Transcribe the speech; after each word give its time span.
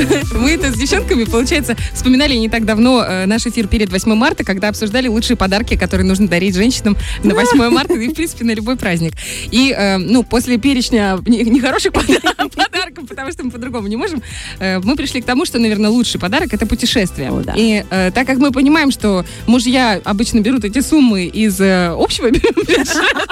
Мы 0.34 0.52
это 0.52 0.72
с 0.72 0.76
девчонками, 0.76 1.24
получается, 1.24 1.76
вспоминали 1.92 2.34
не 2.34 2.48
так 2.48 2.64
давно 2.64 3.04
э, 3.04 3.26
наш 3.26 3.46
эфир 3.46 3.66
перед 3.66 3.90
8 3.90 4.14
марта, 4.14 4.44
когда 4.44 4.68
обсуждали 4.68 5.08
лучшие 5.08 5.36
подарки, 5.36 5.76
которые 5.76 6.06
нужно 6.06 6.28
дарить 6.28 6.54
женщинам 6.54 6.96
на 7.22 7.34
8 7.34 7.68
марта 7.70 7.94
и, 7.94 8.08
в 8.08 8.14
принципе, 8.14 8.44
на 8.44 8.52
любой 8.52 8.76
праздник. 8.76 9.12
И, 9.50 9.74
э, 9.76 9.98
ну, 9.98 10.22
после 10.22 10.58
перечня 10.58 11.18
не- 11.26 11.42
нехороших 11.42 11.92
пода- 11.92 12.20
подарков, 12.56 13.08
потому 13.08 13.30
что 13.32 13.44
мы 13.44 13.50
по-другому 13.50 13.88
не 13.88 13.96
можем, 13.96 14.22
э, 14.58 14.78
мы 14.80 14.96
пришли 14.96 15.20
к 15.20 15.24
тому, 15.24 15.44
что, 15.44 15.58
наверное, 15.58 15.90
лучший 15.90 16.20
подарок— 16.20 16.52
это 16.52 16.66
путешествие. 16.66 17.30
И 17.56 17.84
так 17.88 18.26
как 18.26 18.38
мы 18.38 18.50
понимаем, 18.52 18.90
что 18.90 19.24
мужья 19.46 20.00
обычно 20.04 20.40
берут 20.40 20.64
эти 20.64 20.80
суммы 20.80 21.26
из 21.26 21.60
общего 21.60 22.30
бюджета, 22.30 23.24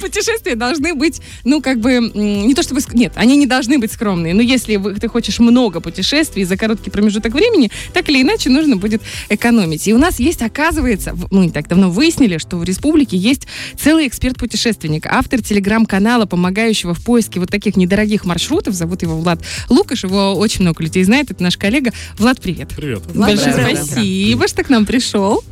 путешествия 0.00 0.54
должны 0.54 0.94
быть, 0.94 1.20
ну, 1.44 1.60
как 1.60 1.78
бы, 1.80 2.10
не 2.14 2.54
то 2.54 2.62
чтобы... 2.62 2.80
Нет, 2.92 3.12
они 3.16 3.36
не 3.36 3.46
должны 3.46 3.78
быть 3.78 3.92
скромные. 3.92 4.34
Но 4.34 4.42
если 4.42 4.76
ты 4.98 5.08
хочешь 5.08 5.38
много 5.38 5.80
путешествий 5.94 6.44
за 6.44 6.56
короткий 6.56 6.90
промежуток 6.90 7.32
времени, 7.34 7.70
так 7.92 8.08
или 8.08 8.22
иначе 8.22 8.50
нужно 8.50 8.76
будет 8.76 9.00
экономить. 9.28 9.86
И 9.86 9.94
у 9.94 9.98
нас 9.98 10.18
есть, 10.18 10.42
оказывается, 10.42 11.16
мы 11.30 11.46
не 11.46 11.50
так 11.50 11.68
давно 11.68 11.88
выяснили, 11.88 12.38
что 12.38 12.56
в 12.56 12.64
республике 12.64 13.16
есть 13.16 13.46
целый 13.78 14.08
эксперт-путешественник, 14.08 15.06
автор 15.06 15.40
телеграм-канала, 15.40 16.26
помогающего 16.26 16.94
в 16.94 17.04
поиске 17.04 17.38
вот 17.38 17.50
таких 17.50 17.76
недорогих 17.76 18.24
маршрутов. 18.24 18.74
Зовут 18.74 19.02
его 19.02 19.16
Влад 19.16 19.40
Лукаш. 19.68 20.04
Его 20.04 20.34
очень 20.34 20.62
много 20.62 20.82
людей 20.82 21.04
знает. 21.04 21.30
Это 21.30 21.42
наш 21.42 21.56
коллега. 21.56 21.92
Влад, 22.18 22.40
привет. 22.40 22.70
Привет. 22.76 23.02
Влад, 23.06 23.30
Большое 23.30 23.52
здравствуй. 23.52 23.86
спасибо, 23.86 24.48
что 24.48 24.64
к 24.64 24.70
нам 24.70 24.86
пришел. 24.86 25.44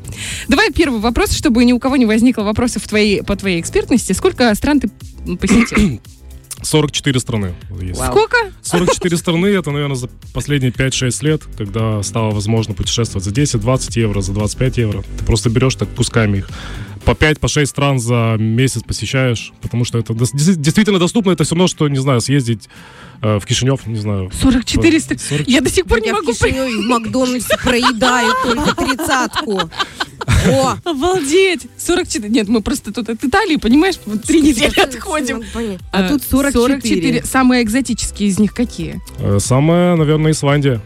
Давай 0.48 0.72
первый 0.72 1.00
вопрос, 1.00 1.32
чтобы 1.32 1.64
ни 1.64 1.72
у 1.72 1.78
кого 1.78 1.96
не 1.96 2.06
возникло 2.06 2.42
вопросов 2.42 2.82
в 2.82 2.88
твоей, 2.88 3.22
по 3.22 3.36
твоей 3.36 3.60
экспертности. 3.60 4.12
Сколько 4.12 4.52
стран 4.56 4.80
ты 4.80 4.90
посетил? 5.36 6.00
44 6.62 7.20
страны 7.20 7.54
есть. 7.80 7.98
Вау. 7.98 8.10
Сколько? 8.12 8.36
44 8.62 9.16
страны, 9.18 9.46
это, 9.48 9.70
наверное, 9.70 9.96
за 9.96 10.08
последние 10.32 10.72
5-6 10.72 11.24
лет, 11.24 11.42
когда 11.58 12.02
стало 12.02 12.30
возможно 12.30 12.74
путешествовать 12.74 13.24
за 13.24 13.30
10-20 13.30 13.98
евро, 14.00 14.20
за 14.20 14.32
25 14.32 14.78
евро. 14.78 15.04
Ты 15.18 15.24
просто 15.24 15.50
берешь 15.50 15.74
так 15.74 15.88
кусками 15.94 16.38
их. 16.38 16.48
По 17.04 17.16
5, 17.16 17.40
по 17.40 17.48
6 17.48 17.68
стран 17.68 17.98
за 17.98 18.36
месяц 18.38 18.82
посещаешь, 18.82 19.52
потому 19.60 19.84
что 19.84 19.98
это 19.98 20.14
действительно 20.14 21.00
доступно. 21.00 21.32
Это 21.32 21.42
все 21.42 21.56
равно, 21.56 21.66
что, 21.66 21.88
не 21.88 21.98
знаю, 21.98 22.20
съездить 22.20 22.68
э, 23.22 23.40
в 23.40 23.44
Кишинев, 23.44 23.84
не 23.86 23.96
знаю. 23.96 24.30
44 24.40 25.00
страны. 25.00 25.20
40 25.20 25.48
Я 25.48 25.60
до 25.60 25.68
сих 25.70 25.86
пор 25.86 26.00
не 26.00 26.08
Я 26.08 26.14
в 26.14 26.18
могу 26.18 26.32
понять. 26.38 26.54
Кишиневе 26.54 26.76
в 26.76 26.86
Макдональдсе 26.88 27.56
проедаю 27.62 28.32
только 28.44 28.76
тридцатку. 28.76 29.60
О! 30.48 30.74
Обалдеть! 30.84 31.66
44. 31.78 32.28
Нет, 32.28 32.48
мы 32.48 32.62
просто 32.62 32.92
тут 32.92 33.08
от 33.08 33.22
Италии, 33.24 33.56
понимаешь, 33.56 33.96
вот 34.06 34.22
три 34.22 34.40
недели 34.40 34.78
отходим. 34.80 35.42
А 35.92 36.08
тут 36.08 36.22
44. 36.22 37.24
Самые 37.24 37.62
экзотические 37.62 38.28
из 38.28 38.38
них 38.38 38.52
какие? 38.54 39.00
Э, 39.18 39.38
Самая, 39.40 39.96
наверное, 39.96 40.32
Исландия. 40.32 40.80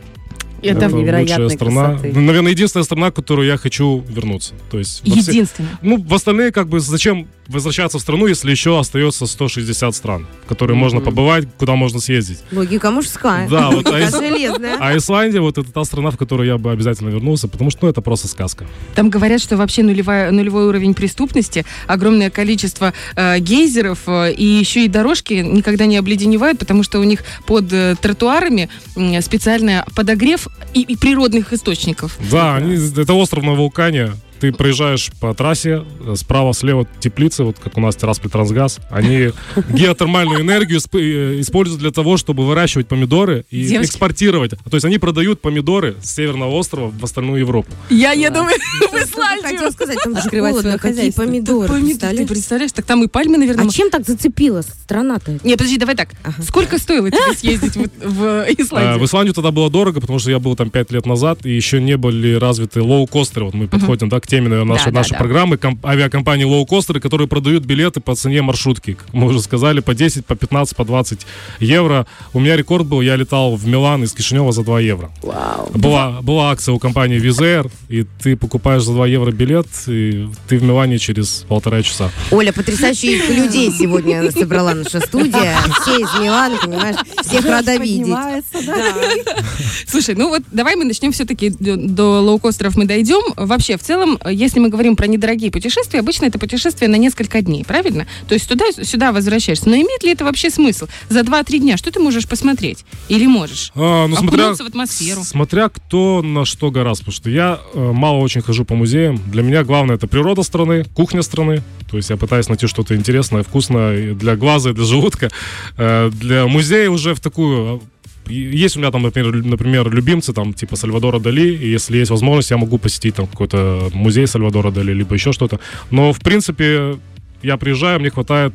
Это 0.62 0.86
невероятной 0.86 1.44
лучшая 1.44 1.48
страна. 1.56 1.88
красоты. 1.98 2.18
Наверное, 2.18 2.52
единственная 2.52 2.84
страна, 2.84 3.10
в 3.10 3.12
которую 3.14 3.46
я 3.46 3.56
хочу 3.56 4.02
вернуться. 4.08 4.54
То 4.70 4.78
есть 4.78 5.06
во 5.06 5.14
все-. 5.16 5.46
Ну, 5.82 6.02
в 6.02 6.14
остальные, 6.14 6.50
как 6.50 6.68
бы, 6.68 6.80
зачем 6.80 7.28
возвращаться 7.48 7.98
в 7.98 8.00
страну, 8.00 8.26
если 8.26 8.50
еще 8.50 8.78
остается 8.78 9.26
160 9.26 9.94
стран, 9.94 10.26
в 10.44 10.48
которые 10.48 10.76
можно 10.76 11.00
побывать, 11.00 11.46
куда 11.58 11.74
можно 11.74 12.00
съездить. 12.00 12.38
Логика 12.52 12.90
мужская. 12.90 13.48
Да, 13.48 13.70
вот, 13.70 13.86
а 13.86 14.10
железная. 14.10 14.76
А 14.80 14.96
Исландия, 14.96 15.40
вот 15.40 15.58
это 15.58 15.70
та 15.72 15.84
страна, 15.84 16.10
в 16.10 16.16
которую 16.16 16.46
я 16.46 16.58
бы 16.58 16.70
обязательно 16.70 17.08
вернулся, 17.10 17.48
потому 17.48 17.70
что, 17.70 17.84
ну, 17.84 17.90
это 17.90 18.00
просто 18.00 18.28
сказка. 18.28 18.66
Там 18.94 19.10
говорят, 19.10 19.40
что 19.40 19.56
вообще 19.56 19.82
нулевая, 19.82 20.30
нулевой 20.30 20.66
уровень 20.66 20.94
преступности, 20.94 21.64
огромное 21.86 22.30
количество 22.30 22.92
э, 23.14 23.38
гейзеров 23.38 24.00
э, 24.06 24.32
и 24.32 24.44
еще 24.44 24.84
и 24.84 24.88
дорожки 24.88 25.34
никогда 25.34 25.86
не 25.86 25.96
обледеневают, 25.96 26.58
потому 26.58 26.82
что 26.82 27.00
у 27.00 27.04
них 27.04 27.24
под 27.46 27.72
э, 27.72 27.94
тротуарами 28.00 28.68
м, 28.96 29.20
специальный 29.22 29.82
подогрев 29.94 30.48
и, 30.74 30.82
и 30.82 30.96
природных 30.96 31.52
источников. 31.52 32.18
Да, 32.30 32.56
они, 32.56 32.74
это 32.74 33.14
остров 33.14 33.44
на 33.44 33.52
вулкане. 33.54 34.12
Ты 34.40 34.52
проезжаешь 34.52 35.10
по 35.20 35.32
трассе, 35.34 35.84
э, 36.00 36.14
справа, 36.16 36.52
слева 36.52 36.86
теплицы, 37.00 37.44
вот 37.44 37.58
как 37.58 37.76
у 37.76 37.80
нас 37.80 37.96
Тирасполь 37.96 38.30
Трансгаз. 38.30 38.78
Они 38.90 39.30
геотермальную 39.70 40.42
энергию 40.42 40.78
э, 40.92 41.40
используют 41.40 41.80
для 41.80 41.90
того, 41.90 42.16
чтобы 42.16 42.46
выращивать 42.46 42.88
помидоры 42.88 43.44
и 43.50 43.64
Девочки. 43.66 43.90
экспортировать. 43.90 44.50
То 44.50 44.74
есть 44.76 44.84
они 44.84 44.98
продают 44.98 45.40
помидоры 45.40 45.96
с 46.02 46.14
Северного 46.14 46.52
острова 46.52 46.90
в 46.90 47.04
остальную 47.04 47.40
Европу. 47.40 47.70
Я 47.90 48.12
еду 48.12 48.40
в 48.44 48.46
Хотела 48.46 49.04
Исландию. 49.04 49.72
сказать, 49.72 49.98
там 50.02 50.12
же 50.14 50.18
Открывать 50.20 50.50
холодно, 50.52 50.70
свое 50.70 50.78
какие 50.78 50.96
хозяйство. 51.12 51.22
помидоры, 51.22 51.80
Ты 52.16 52.26
представляешь? 52.26 52.72
Так 52.72 52.84
там 52.84 53.02
и 53.02 53.08
пальмы, 53.08 53.38
наверное. 53.38 53.66
А 53.66 53.70
чем 53.70 53.90
так 53.90 54.06
зацепила 54.06 54.62
страна-то? 54.62 55.38
Не, 55.44 55.52
подожди, 55.56 55.78
давай 55.78 55.94
так. 55.96 56.10
Сколько 56.42 56.78
стоило 56.78 57.10
тебе 57.10 57.34
съездить 57.36 57.76
в, 57.76 57.88
в 58.00 58.24
А, 58.24 58.44
В 58.46 58.60
Исландию? 58.60 59.04
Исландию 59.04 59.34
тогда 59.34 59.50
было 59.50 59.70
дорого, 59.70 60.00
потому 60.00 60.18
что 60.18 60.30
я 60.30 60.38
был 60.38 60.56
там 60.56 60.70
5 60.70 60.90
лет 60.92 61.06
назад, 61.06 61.44
и 61.44 61.50
еще 61.54 61.80
не 61.80 61.96
были 61.96 62.34
развиты 62.34 62.80
лоу-костеры. 62.80 63.44
Вот 63.46 63.54
мы 63.54 63.68
подходим 63.68 64.08
да, 64.08 64.20
к 64.26 64.28
теме 64.28 64.48
наверное, 64.48 64.74
нашей, 64.74 64.92
Да, 64.92 64.98
нашей 64.98 65.12
да. 65.12 65.18
программы. 65.18 65.56
Ком- 65.56 65.78
авиакомпании 65.84 66.44
лоу-костеры, 66.44 67.00
которые 67.00 67.28
продают 67.28 67.64
билеты 67.64 68.00
по 68.00 68.14
цене 68.14 68.42
маршрутки. 68.42 68.94
Как 68.94 69.14
мы 69.14 69.26
уже 69.28 69.40
сказали, 69.40 69.80
по 69.80 69.94
10, 69.94 70.26
по 70.26 70.34
15, 70.34 70.76
по 70.76 70.84
20 70.84 71.26
евро. 71.60 72.06
У 72.32 72.40
меня 72.40 72.56
рекорд 72.56 72.86
был, 72.86 73.00
я 73.00 73.16
летал 73.16 73.54
в 73.56 73.66
Милан 73.66 74.02
из 74.04 74.12
Кишинева 74.12 74.52
за 74.52 74.64
2 74.64 74.80
евро. 74.80 75.10
Вау. 75.22 75.70
Была, 75.74 76.20
была 76.22 76.50
акция 76.50 76.72
у 76.74 76.78
компании 76.78 77.18
Wizz 77.18 77.43
Air, 77.43 77.68
и 77.88 78.04
ты 78.22 78.36
покупаешь 78.36 78.82
за 78.82 78.92
2 78.92 79.06
евро 79.06 79.30
билет, 79.30 79.66
и 79.86 80.28
ты 80.48 80.58
в 80.58 80.62
Милане 80.62 80.98
через 80.98 81.44
полтора 81.48 81.82
часа. 81.82 82.10
Оля, 82.30 82.52
потрясающих 82.52 83.30
людей 83.30 83.70
сегодня 83.72 84.30
собрала 84.32 84.74
наша 84.74 85.00
студия. 85.00 85.56
Все 85.82 86.00
из 86.00 86.20
Милана, 86.20 86.56
понимаешь, 86.60 86.96
всех 87.26 87.44
рада 87.44 87.76
видеть. 87.76 88.14
Слушай, 89.86 90.14
ну 90.14 90.28
вот 90.28 90.42
давай 90.52 90.76
мы 90.76 90.84
начнем 90.84 91.12
все-таки 91.12 91.50
до, 91.50 92.20
лоукостеров 92.20 92.76
мы 92.76 92.84
дойдем. 92.84 93.34
Вообще, 93.36 93.76
в 93.76 93.82
целом, 93.82 94.18
если 94.28 94.58
мы 94.58 94.68
говорим 94.68 94.96
про 94.96 95.06
недорогие 95.06 95.50
путешествия, 95.50 96.00
обычно 96.00 96.26
это 96.26 96.38
путешествие 96.38 96.88
на 96.88 96.96
несколько 96.96 97.42
дней, 97.42 97.64
правильно? 97.64 98.06
То 98.28 98.34
есть 98.34 98.48
туда-сюда 98.48 99.12
возвращаешься. 99.12 99.68
Но 99.68 99.76
имеет 99.76 100.02
ли 100.02 100.12
это 100.12 100.24
вообще 100.24 100.50
смысл? 100.50 100.86
За 101.08 101.20
2-3 101.20 101.58
дня 101.58 101.76
что 101.76 101.90
ты 101.90 102.00
можешь 102.00 102.28
посмотреть? 102.28 102.84
Или 103.08 103.26
можешь? 103.26 103.72
А, 103.74 104.06
ну, 104.06 104.16
смотря, 104.16 104.54
в 104.54 104.60
атмосферу. 104.60 105.24
смотря 105.24 105.68
кто 105.68 106.22
на 106.22 106.44
что 106.44 106.70
гораздо, 106.70 107.04
потому 107.04 107.14
что 107.14 107.30
я 107.30 107.60
э, 107.74 107.92
мало 107.92 108.18
очень 108.18 108.42
хожу 108.42 108.64
по 108.64 108.74
музеям. 108.74 109.20
Для 109.26 109.42
меня 109.42 109.64
главное 109.64 109.96
это 109.96 110.06
природа 110.06 110.42
страны, 110.42 110.84
кухня 110.94 111.22
страны. 111.22 111.62
То 111.90 111.96
есть 111.96 112.10
я 112.10 112.16
пытаюсь 112.16 112.48
найти 112.48 112.66
что-то 112.66 112.96
интересное, 112.96 113.42
вкусное 113.42 114.14
для 114.14 114.36
глаза, 114.36 114.70
и 114.70 114.72
для 114.72 114.84
желудка. 114.84 115.30
Э, 115.76 116.10
для 116.12 116.46
музея 116.46 116.90
уже 116.90 117.14
в 117.16 117.20
такую... 117.20 117.80
э, 118.28 118.32
Есть 118.32 118.76
у 118.76 118.80
меня 118.80 118.90
там, 118.90 119.02
например, 119.02 119.44
например, 119.44 119.90
любимцы, 119.90 120.32
там, 120.32 120.52
типа 120.54 120.76
Сальвадора 120.76 121.18
Дали, 121.18 121.54
и 121.54 121.68
если 121.68 121.98
есть 121.98 122.10
возможность, 122.10 122.50
я 122.50 122.56
могу 122.56 122.78
посетить 122.78 123.14
там 123.14 123.26
какой-то 123.26 123.90
музей 123.94 124.26
Сальвадора 124.26 124.70
Дали, 124.70 124.92
либо 124.92 125.14
еще 125.14 125.32
что-то. 125.32 125.58
Но, 125.90 126.12
в 126.12 126.18
принципе, 126.18 126.96
я 127.42 127.56
приезжаю, 127.56 128.00
мне 128.00 128.10
хватает, 128.10 128.52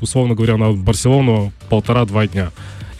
условно 0.00 0.34
говоря, 0.34 0.56
на 0.56 0.72
Барселону 0.72 1.52
полтора-два 1.68 2.26
дня. 2.26 2.50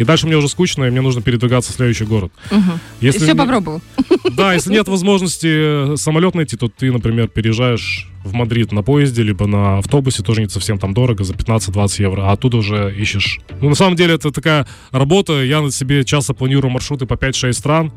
И 0.00 0.04
дальше 0.04 0.26
мне 0.26 0.36
уже 0.36 0.48
скучно, 0.48 0.84
и 0.84 0.90
мне 0.90 1.02
нужно 1.02 1.20
передвигаться 1.20 1.72
в 1.72 1.76
следующий 1.76 2.06
город. 2.06 2.32
Мгм. 2.50 2.80
Если 3.02 3.18
Все 3.18 3.32
не- 3.32 3.38
попробовал. 3.38 3.82
Да, 4.32 4.54
если 4.54 4.72
нет 4.72 4.88
возможности 4.88 5.92
э, 5.92 5.96
самолет 5.96 6.34
найти, 6.34 6.56
то 6.56 6.68
ты, 6.68 6.90
например, 6.90 7.28
переезжаешь 7.28 8.08
в 8.24 8.32
Мадрид 8.32 8.72
на 8.72 8.82
поезде, 8.82 9.22
либо 9.22 9.46
на 9.46 9.76
автобусе, 9.76 10.22
тоже 10.22 10.40
не 10.40 10.48
совсем 10.48 10.78
там 10.78 10.94
дорого, 10.94 11.22
за 11.22 11.34
15-20 11.34 12.00
евро, 12.00 12.22
а 12.22 12.32
оттуда 12.32 12.56
уже 12.56 12.94
ищешь. 12.96 13.40
Ну, 13.60 13.68
на 13.68 13.74
самом 13.74 13.94
деле, 13.94 14.14
это 14.14 14.30
такая 14.30 14.66
работа, 14.90 15.42
я 15.42 15.60
на 15.60 15.70
себе 15.70 16.02
часто 16.04 16.32
планирую 16.32 16.70
маршруты 16.70 17.04
по 17.04 17.14
5-6 17.14 17.52
стран, 17.52 17.92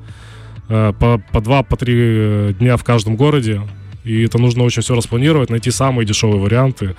э, 0.67 0.91
по, 0.99 1.23
по 1.31 1.37
2-3 1.37 2.55
дня 2.59 2.75
в 2.75 2.83
каждом 2.83 3.15
городе, 3.15 3.61
и 4.03 4.23
это 4.23 4.39
нужно 4.39 4.63
очень 4.63 4.81
все 4.81 4.93
распланировать, 4.93 5.49
найти 5.49 5.71
самые 5.71 6.05
дешевые 6.05 6.41
варианты. 6.41 6.97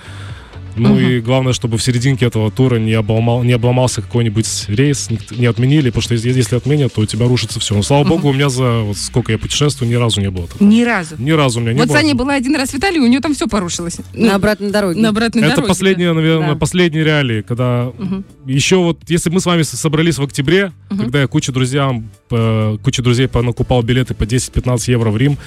Ну 0.77 0.91
Мгм. 0.95 0.99
и 0.99 1.21
главное, 1.21 1.53
чтобы 1.53 1.79
в 1.79 1.83
серединке 1.83 2.27
этого 2.27 2.51
тура 2.51 2.77
не, 2.79 2.93
обломал, 2.95 3.43
не 3.45 3.53
обломался 3.53 4.03
какой-нибудь 4.03 4.65
рейс, 4.69 5.09
не, 5.11 5.47
отменили, 5.47 5.91
потому 5.91 6.03
что 6.03 6.15
если, 6.15 6.57
отменят, 6.57 6.93
то 6.93 7.01
у 7.03 7.07
тебя 7.07 7.27
рушится 7.29 7.61
все. 7.61 7.75
Но 7.75 7.83
слава 7.83 8.05
богу, 8.05 8.29
у 8.29 8.33
меня 8.33 8.49
за 8.49 8.81
вот 8.81 8.97
сколько 8.97 9.31
я 9.33 9.39
путешествую, 9.39 9.89
ни 9.91 9.95
разу 9.95 10.21
не 10.21 10.31
было 10.31 10.49
такого. 10.49 10.69
Ни 10.69 10.83
разу. 10.83 11.15
Ни 11.19 11.31
разу 11.31 11.61
у 11.61 11.63
меня 11.63 11.73
не 11.75 11.79
Вот 11.81 11.89
было. 11.89 11.97
Саня 11.97 12.15
была 12.15 12.35
один 12.35 12.57
раз 12.57 12.71
в 12.71 12.75
Италии, 12.75 12.99
у 12.99 13.07
нее 13.07 13.21
там 13.21 13.35
все 13.35 13.47
порушилось. 13.47 13.99
На 14.15 14.35
обратной 14.35 14.71
дороге. 14.71 15.01
на 15.01 15.11
обратной 15.11 15.43
Это 15.43 15.51
дороге. 15.57 15.69
последние, 15.69 16.13
наверное, 16.13 16.53
Да. 16.55 16.57
последние 16.57 17.05
реалии, 17.05 17.43
когда 17.43 17.93
Мгм. 17.99 18.25
еще 18.47 18.77
вот, 18.77 18.99
если 19.09 19.31
бы 19.31 19.35
мы 19.35 19.41
с 19.41 19.47
вами 19.47 19.63
собрались 19.63 20.19
в 20.19 20.23
октябре, 20.23 20.73
Мгм. 20.91 21.01
когда 21.05 21.21
я 21.21 21.27
куча 21.29 21.53
друзьям, 21.53 22.11
э, 22.31 22.79
куча 22.83 23.03
друзей 23.03 23.29
накупал 23.33 23.83
билеты 23.83 24.15
по 24.15 24.27
10-15 24.27 24.89
евро 24.89 25.11
в 25.11 25.17
Рим, 25.17 25.39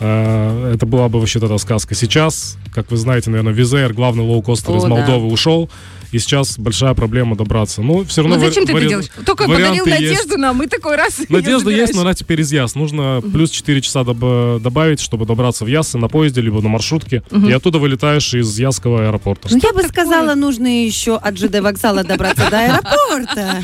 это 0.00 0.86
была 0.86 1.08
бы 1.08 1.18
вообще 1.20 1.40
тогда 1.40 1.58
сказка. 1.58 1.94
Сейчас, 1.94 2.56
как 2.72 2.90
вы 2.90 2.96
знаете, 2.96 3.30
наверное, 3.30 3.52
Визер, 3.52 3.92
главный 3.92 4.24
лоукостер 4.24 4.74
О, 4.74 4.76
из 4.78 4.82
да. 4.82 4.88
Молдовы, 4.88 5.26
ушел, 5.26 5.68
и 6.12 6.18
сейчас 6.18 6.58
большая 6.58 6.94
проблема 6.94 7.36
добраться. 7.36 7.82
Но 7.82 8.04
все 8.04 8.22
равно... 8.22 8.36
Вот 8.36 8.44
зачем 8.46 8.66
ты 8.66 8.72
вари- 8.72 8.86
это 8.86 8.88
делаешь? 8.88 9.10
Только 9.26 9.44
подарил 9.44 9.86
есть. 9.86 10.00
надежду 10.00 10.38
нам, 10.38 10.62
и 10.62 10.66
такой 10.66 10.96
раз. 10.96 11.20
Надежда 11.28 11.70
есть, 11.70 11.94
но 11.94 12.02
она 12.02 12.14
теперь 12.14 12.40
из 12.40 12.52
Яс. 12.52 12.74
Нужно 12.74 13.22
плюс 13.32 13.50
4 13.50 13.80
часа 13.80 14.00
доб- 14.00 14.60
добавить, 14.60 15.00
чтобы 15.00 15.26
добраться 15.26 15.64
в 15.64 15.68
Ясы 15.68 15.98
на 15.98 16.08
поезде, 16.08 16.40
либо 16.40 16.60
на 16.62 16.68
маршрутке. 16.68 17.22
И 17.30 17.52
оттуда 17.52 17.78
вылетаешь 17.78 18.34
из 18.34 18.58
Ясского 18.58 19.06
аэропорта. 19.06 19.48
Ну, 19.50 19.60
я 19.62 19.72
бы 19.72 19.82
сказала, 19.82 20.34
нужно 20.34 20.84
еще 20.84 21.16
от 21.16 21.38
ЖД 21.38 21.60
вокзала 21.60 22.04
добраться 22.04 22.48
до 22.50 22.58
аэропорта. 22.58 23.62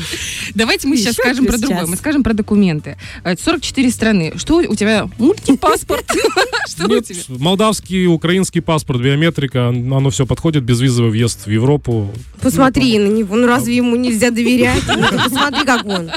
Давайте 0.53 0.87
мы 0.87 0.97
сейчас 0.97 1.15
скажем 1.15 1.45
про 1.45 1.57
другое. 1.57 1.85
Мы 1.85 1.95
скажем 1.95 2.23
про 2.23 2.33
документы. 2.33 2.97
Э, 3.23 3.35
44 3.37 3.91
страны. 3.91 4.33
Что 4.37 4.57
у 4.57 4.75
тебя? 4.75 5.09
Мультипаспорт? 5.17 6.05
Что 6.67 6.85
у 6.85 6.87
Нет, 6.89 7.07
тебя? 7.07 7.21
молдавский, 7.39 8.07
украинский 8.07 8.61
паспорт, 8.61 9.01
биометрика, 9.01 9.69
оно 9.69 10.09
все 10.09 10.25
подходит, 10.25 10.63
безвизовый 10.63 11.11
въезд 11.11 11.45
в 11.45 11.49
Европу. 11.49 12.11
Посмотри 12.45 12.99
на 12.99 13.07
него, 13.07 13.35
ну 13.35 13.47
разве 13.47 13.77
ему 13.77 13.95
нельзя 13.95 14.29
доверять? 14.29 14.83
Ну, 14.95 15.07
посмотри, 15.11 15.65
как 15.65 15.85
он. 15.85 16.11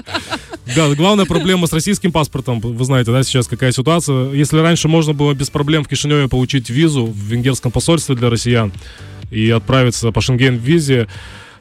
Да, 0.76 0.94
главная 0.94 1.24
проблема 1.24 1.66
с 1.66 1.72
российским 1.72 2.12
паспортом, 2.12 2.60
вы 2.60 2.84
знаете, 2.84 3.10
да, 3.10 3.22
сейчас 3.22 3.46
какая 3.46 3.72
ситуация. 3.72 4.32
Если 4.32 4.58
раньше 4.58 4.88
можно 4.88 5.14
было 5.14 5.32
без 5.32 5.50
проблем 5.50 5.84
в 5.84 5.88
Кишиневе 5.88 6.28
получить 6.28 6.68
визу 6.70 7.06
в 7.06 7.16
венгерском 7.16 7.72
посольстве 7.72 8.14
для 8.14 8.28
россиян 8.28 8.72
и 9.30 9.50
отправиться 9.50 10.12
по 10.12 10.20
шенген-визе, 10.20 11.08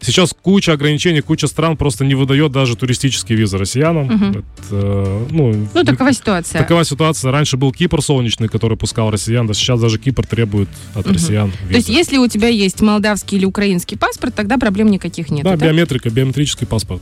Сейчас 0.02 0.34
куча 0.42 0.74
ограничений, 0.74 1.22
куча 1.22 1.48
стран 1.48 1.78
просто 1.78 2.06
не 2.06 2.16
выдает 2.16 2.52
даже 2.52 2.76
туристические 2.76 3.38
визы 3.38 3.58
россиянам. 3.58 4.12
Это, 4.32 4.44
э, 4.72 5.26
ну, 5.32 5.68
Ну, 5.74 5.84
такова 5.84 6.14
ситуация. 6.14 6.62
Такова 6.62 6.84
ситуация. 6.84 7.32
Раньше 7.32 7.58
был 7.58 7.72
Кипр 7.72 8.02
солнечный, 8.02 8.48
который 8.48 8.78
пускал 8.78 9.12
россиян, 9.12 9.48
да 9.48 9.54
сейчас 9.54 9.80
даже 9.80 9.98
Кипр 9.98 10.26
требует 10.26 10.70
от 10.94 11.08
россиян 11.08 11.52
визы. 11.64 11.72
То 11.72 11.78
есть, 11.78 11.90
если 11.90 12.18
у 12.18 12.28
тебя 12.28 12.48
есть 12.48 12.82
молдавский 12.82 13.38
или 13.38 13.46
украинский 13.46 13.98
паспорт, 13.98 14.36
тогда 14.36 14.58
проблем 14.58 14.90
никаких 14.90 15.30
нет. 15.30 15.44
Да, 15.44 15.56
биометрика, 15.56 16.10
биометрический 16.10 16.68
паспорт. 16.68 17.02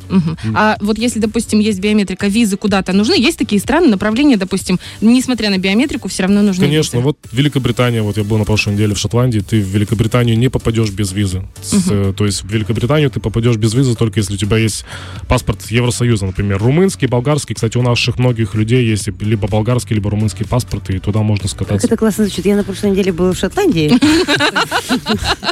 А 0.53 0.77
вот 0.81 0.97
если, 0.97 1.19
допустим, 1.19 1.59
есть 1.59 1.79
биометрика, 1.79 2.27
визы 2.27 2.57
куда-то 2.57 2.93
нужны, 2.93 3.15
есть 3.15 3.37
такие 3.37 3.61
страны, 3.61 3.87
направления, 3.87 4.37
допустим, 4.37 4.79
несмотря 5.01 5.49
на 5.49 5.57
биометрику, 5.57 6.07
все 6.07 6.23
равно 6.23 6.41
нужны 6.41 6.65
Конечно, 6.65 6.97
визы. 6.97 7.05
вот 7.05 7.17
Великобритания, 7.31 8.01
вот 8.01 8.17
я 8.17 8.23
был 8.23 8.37
на 8.37 8.45
прошлой 8.45 8.73
неделе 8.73 8.93
в 8.95 8.97
Шотландии, 8.97 9.39
ты 9.39 9.61
в 9.61 9.67
Великобританию 9.67 10.37
не 10.37 10.49
попадешь 10.49 10.89
без 10.89 11.11
визы. 11.11 11.43
С, 11.61 11.87
э, 11.89 12.13
то 12.15 12.25
есть 12.25 12.43
в 12.43 12.51
Великобританию 12.85 13.09
ты 13.09 13.19
попадешь 13.19 13.55
без 13.57 13.73
визы 13.73 13.95
только 13.95 14.19
если 14.19 14.35
у 14.35 14.37
тебя 14.37 14.57
есть 14.57 14.85
паспорт 15.27 15.59
Евросоюза, 15.69 16.25
например, 16.27 16.59
румынский, 16.61 17.07
болгарский. 17.07 17.55
Кстати, 17.55 17.77
у 17.77 17.81
наших 17.81 18.19
многих 18.19 18.53
людей 18.53 18.85
есть 18.85 19.07
либо 19.21 19.47
болгарский, 19.47 19.95
либо 19.95 20.09
румынский 20.11 20.45
паспорт, 20.45 20.89
и 20.91 20.99
туда 20.99 21.21
можно 21.21 21.43
Как 21.43 21.51
скататься. 21.51 21.87
это 21.87 21.97
классно 21.97 22.25
звучит. 22.25 22.45
Я 22.45 22.55
на 22.55 22.63
прошлой 22.63 22.91
неделе 22.91 23.11
была 23.11 23.31
в 23.33 23.37
Шотландии. 23.37 23.91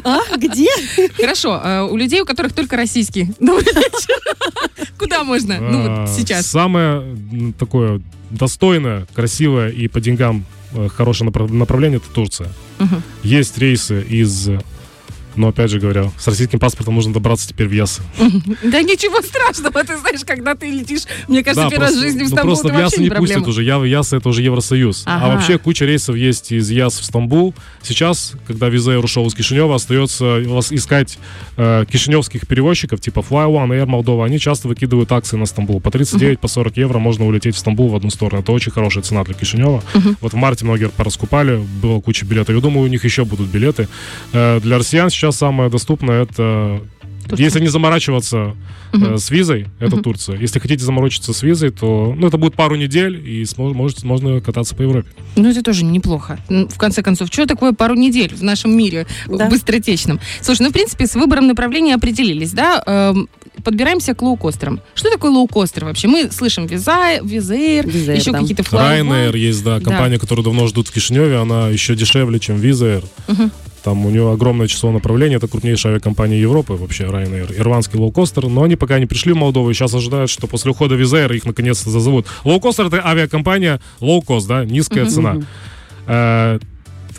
А, 0.05 0.19
где? 0.37 0.67
Хорошо, 1.15 1.59
а 1.63 1.85
у 1.85 1.95
людей, 1.95 2.21
у 2.21 2.25
которых 2.25 2.53
только 2.53 2.75
российский. 2.75 3.29
Куда 4.97 5.23
можно? 5.23 5.59
Ну 5.59 5.85
А, 5.87 6.05
вот 6.05 6.09
сейчас. 6.09 6.45
Самое 6.47 7.15
такое 7.57 8.01
достойное, 8.29 9.07
красивое 9.13 9.69
и 9.69 9.87
по 9.87 10.01
деньгам 10.01 10.45
э, 10.73 10.89
хорошее 10.89 11.29
направ- 11.31 11.51
направление 11.51 11.97
это 11.97 12.09
Турция. 12.13 12.49
Есть 13.23 13.57
рейсы 13.57 14.01
из 14.01 14.49
но 15.35 15.49
опять 15.49 15.69
же 15.69 15.79
говоря, 15.79 16.11
с 16.17 16.27
российским 16.27 16.59
паспортом 16.59 16.95
нужно 16.95 17.13
добраться 17.13 17.47
теперь 17.47 17.67
в 17.67 17.71
Ясы. 17.71 18.01
Да 18.63 18.81
ничего 18.81 19.21
страшного, 19.21 19.83
ты 19.83 19.97
знаешь, 19.97 20.21
когда 20.25 20.55
ты 20.55 20.69
летишь, 20.69 21.03
мне 21.27 21.43
кажется, 21.43 21.69
первый 21.69 21.87
раз 21.87 21.95
в 21.95 21.99
жизни 21.99 22.19
в 22.19 22.21
ну, 22.23 22.27
Стамбул, 22.27 22.55
просто 22.55 22.67
в 22.73 22.79
Ясы 22.79 23.01
не 23.01 23.09
пустят 23.09 23.47
уже. 23.47 23.63
Я, 23.63 23.83
Ясы 23.83 24.17
это 24.17 24.29
уже 24.29 24.41
Евросоюз. 24.41 25.03
А 25.05 25.29
вообще 25.29 25.57
куча 25.57 25.85
рейсов 25.85 26.15
есть 26.15 26.51
из 26.51 26.69
Яс 26.69 26.99
в 26.99 27.03
Стамбул. 27.03 27.53
Сейчас, 27.81 28.33
когда 28.47 28.69
Визаир 28.69 29.03
ушел 29.03 29.27
из 29.27 29.33
Кишинева, 29.33 29.75
остается 29.75 30.41
вас 30.47 30.71
искать 30.71 31.17
э, 31.57 31.85
кишиневских 31.89 32.47
перевозчиков, 32.47 33.01
типа 33.01 33.19
Fly 33.19 33.47
One, 33.47 33.69
Air 33.69 33.85
Moldova. 33.85 34.25
Они 34.25 34.39
часто 34.39 34.67
выкидывают 34.67 35.11
акции 35.11 35.37
на 35.37 35.45
Стамбул. 35.45 35.81
По 35.81 35.91
39, 35.91 36.39
по 36.39 36.47
40 36.47 36.77
евро 36.77 36.99
можно 36.99 37.25
улететь 37.25 37.55
в 37.55 37.59
Стамбул 37.59 37.89
в 37.89 37.95
одну 37.95 38.09
сторону. 38.09 38.41
Это 38.41 38.51
очень 38.51 38.71
хорошая 38.71 39.03
цена 39.03 39.23
для 39.23 39.33
Кишинева. 39.33 39.83
Вот 40.21 40.33
в 40.33 40.35
марте 40.35 40.65
многие 40.65 40.89
пораскупали, 40.89 41.57
было 41.81 41.99
куча 42.01 42.25
билетов. 42.25 42.55
Я 42.55 42.61
думаю, 42.61 42.85
у 42.85 42.87
них 42.87 43.03
еще 43.03 43.25
будут 43.25 43.47
билеты. 43.47 43.87
Э, 44.31 44.59
для 44.61 44.77
россиян 44.77 45.09
сейчас 45.09 45.22
самое 45.31 45.69
доступное 45.69 46.23
это 46.23 46.81
Турция. 47.27 47.45
если 47.45 47.59
не 47.61 47.67
заморачиваться 47.67 48.55
э, 48.91 49.17
с 49.17 49.31
визой, 49.31 49.67
это 49.79 49.95
Мгм. 49.95 50.03
Турция. 50.03 50.37
Если 50.37 50.59
хотите 50.59 50.83
заморочиться 50.83 51.31
с 51.33 51.41
визой, 51.41 51.69
то 51.71 52.13
ну, 52.17 52.27
это 52.27 52.37
будет 52.37 52.53
пару 52.55 52.75
недель, 52.75 53.15
и 53.27 53.43
смо- 53.43 53.73
можете, 53.73 54.05
можно 54.05 54.39
кататься 54.41 54.75
по 54.75 54.81
Европе. 54.81 55.07
Ну, 55.37 55.49
это 55.49 55.63
тоже 55.63 55.83
неплохо. 55.85 56.37
В 56.49 56.77
конце 56.77 57.01
концов, 57.01 57.29
что 57.31 57.45
такое 57.45 57.71
пару 57.73 57.95
недель 57.95 58.33
в 58.35 58.43
нашем 58.43 58.75
мире 58.77 59.07
Да. 59.27 59.47
быстротечном? 59.49 60.19
Слушай, 60.41 60.63
ну, 60.63 60.69
в 60.69 60.73
принципе, 60.73 61.07
с 61.07 61.15
выбором 61.15 61.47
направления 61.47 61.95
определились, 61.95 62.51
да? 62.51 62.83
Эм, 62.85 63.29
подбираемся 63.63 64.13
к 64.13 64.21
лоукостерам. 64.21 64.81
Что 64.93 65.09
такое 65.09 65.31
лоукостер 65.31 65.85
вообще? 65.85 66.07
Мы 66.09 66.29
слышим 66.29 66.65
Виза, 66.67 67.19
Визаир, 67.23 67.87
Визаир, 67.87 68.19
еще 68.19 68.31
да. 68.31 68.39
какие-то 68.41 68.63
Fly 68.63 69.01
Ryanair 69.01 69.37
есть, 69.37 69.63
да, 69.63 69.79
Да. 69.79 69.85
компания, 69.85 70.19
которую 70.19 70.43
давно 70.43 70.67
ждут 70.67 70.89
в 70.89 70.91
Кишиневе, 70.93 71.37
она 71.37 71.69
еще 71.69 71.95
дешевле, 71.95 72.39
чем 72.39 72.57
Wizz 72.57 73.01
Air. 73.27 73.51
Там 73.83 74.05
у 74.05 74.09
нее 74.09 74.31
огромное 74.31 74.67
число 74.67 74.91
направлений, 74.91 75.35
это 75.35 75.47
крупнейшая 75.47 75.93
авиакомпания 75.93 76.37
Европы, 76.37 76.73
вообще 76.73 77.03
Ryanair, 77.03 77.53
ирландский 77.57 77.97
лоукостер, 77.97 78.47
но 78.47 78.63
они 78.63 78.77
пока 78.77 78.97
не 78.97 79.05
пришли 79.05 79.33
в 79.33 79.35
Молдову, 79.35 79.69
и 79.69 79.73
сейчас 79.73 79.93
ожидают, 79.93 80.29
что 80.29 80.47
после 80.47 80.71
ухода 80.71 80.95
Air 80.95 81.35
их 81.35 81.45
наконец-то 81.45 81.89
зазовут. 81.89 82.27
Лоукостер 82.45 82.87
это 82.87 83.05
авиакомпания 83.05 83.81
low 83.99 84.17
cost, 84.17 84.47
да, 84.47 84.63
низкая 84.63 85.05
цена. 85.07 85.37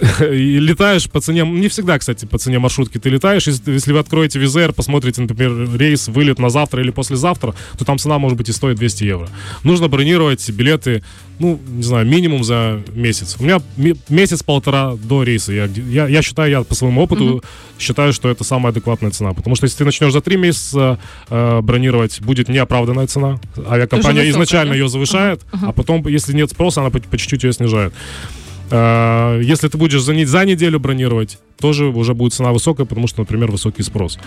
И 0.20 0.58
летаешь 0.58 1.08
по 1.08 1.20
цене, 1.20 1.43
не 1.43 1.69
всегда, 1.69 1.99
кстати, 1.99 2.25
по 2.25 2.38
цене 2.38 2.58
маршрутки 2.58 2.99
ты 2.99 3.08
летаешь. 3.08 3.46
Если, 3.46 3.73
если 3.73 3.93
вы 3.93 3.99
откроете 3.99 4.38
Wizz 4.38 4.56
Air, 4.56 4.72
посмотрите, 4.73 5.23
например, 5.23 5.69
рейс, 5.76 6.08
вылет 6.08 6.38
на 6.38 6.50
завтра 6.50 6.82
или 6.82 6.91
послезавтра, 6.91 7.55
то 7.79 7.85
там 7.85 7.99
цена 7.99 8.19
может 8.19 8.37
быть 8.38 8.49
и 8.49 8.52
стоит 8.52 8.76
200 8.76 9.05
евро. 9.05 9.29
Нужно 9.62 9.88
бронировать 9.88 10.49
билеты, 10.50 11.02
ну, 11.38 11.61
не 11.69 11.82
знаю, 11.82 12.06
минимум 12.06 12.44
за 12.44 12.82
месяц. 12.94 13.37
У 13.38 13.44
меня 13.44 13.61
месяц-полтора 14.08 14.94
до 14.96 15.23
рейса. 15.23 15.52
Я, 15.52 15.67
я, 15.67 16.08
я 16.08 16.23
считаю, 16.23 16.50
я 16.50 16.62
по 16.62 16.75
своему 16.75 17.02
опыту 17.02 17.43
считаю, 17.79 18.12
что 18.12 18.31
это 18.31 18.44
самая 18.44 18.73
адекватная 18.73 19.11
цена. 19.11 19.32
Потому 19.32 19.56
что 19.56 19.64
если 19.64 19.79
ты 19.79 19.85
начнешь 19.85 20.12
за 20.12 20.20
три 20.20 20.37
месяца 20.37 20.99
э, 21.29 21.61
бронировать, 21.61 22.20
будет 22.20 22.49
неоправданная 22.49 23.06
цена. 23.06 23.41
Авиакомпания 23.56 24.23
высокая, 24.23 24.31
изначально 24.31 24.73
да? 24.73 24.79
ее 24.79 24.88
завышает, 24.88 25.43
а 25.52 25.73
потом, 25.73 26.06
если 26.06 26.32
нет 26.32 26.50
спроса, 26.50 26.81
она 26.81 26.91
по, 26.91 27.00
по 27.00 27.19
чуть-чуть 27.19 27.44
ее 27.44 27.52
снижает. 27.52 27.93
Э, 28.70 29.40
Если 29.43 29.69
ты 29.69 29.76
будешь 29.78 30.02
за, 30.02 30.14
не- 30.14 30.25
за 30.25 30.44
неделю 30.44 30.81
бронировать, 30.81 31.38
тоже 31.58 31.87
уже 31.87 32.14
будет 32.14 32.32
цена 32.34 32.52
высокая, 32.52 32.87
потому 32.87 33.06
что, 33.06 33.20
например, 33.20 33.50
высокий 33.50 33.82
спрос. 33.82 34.19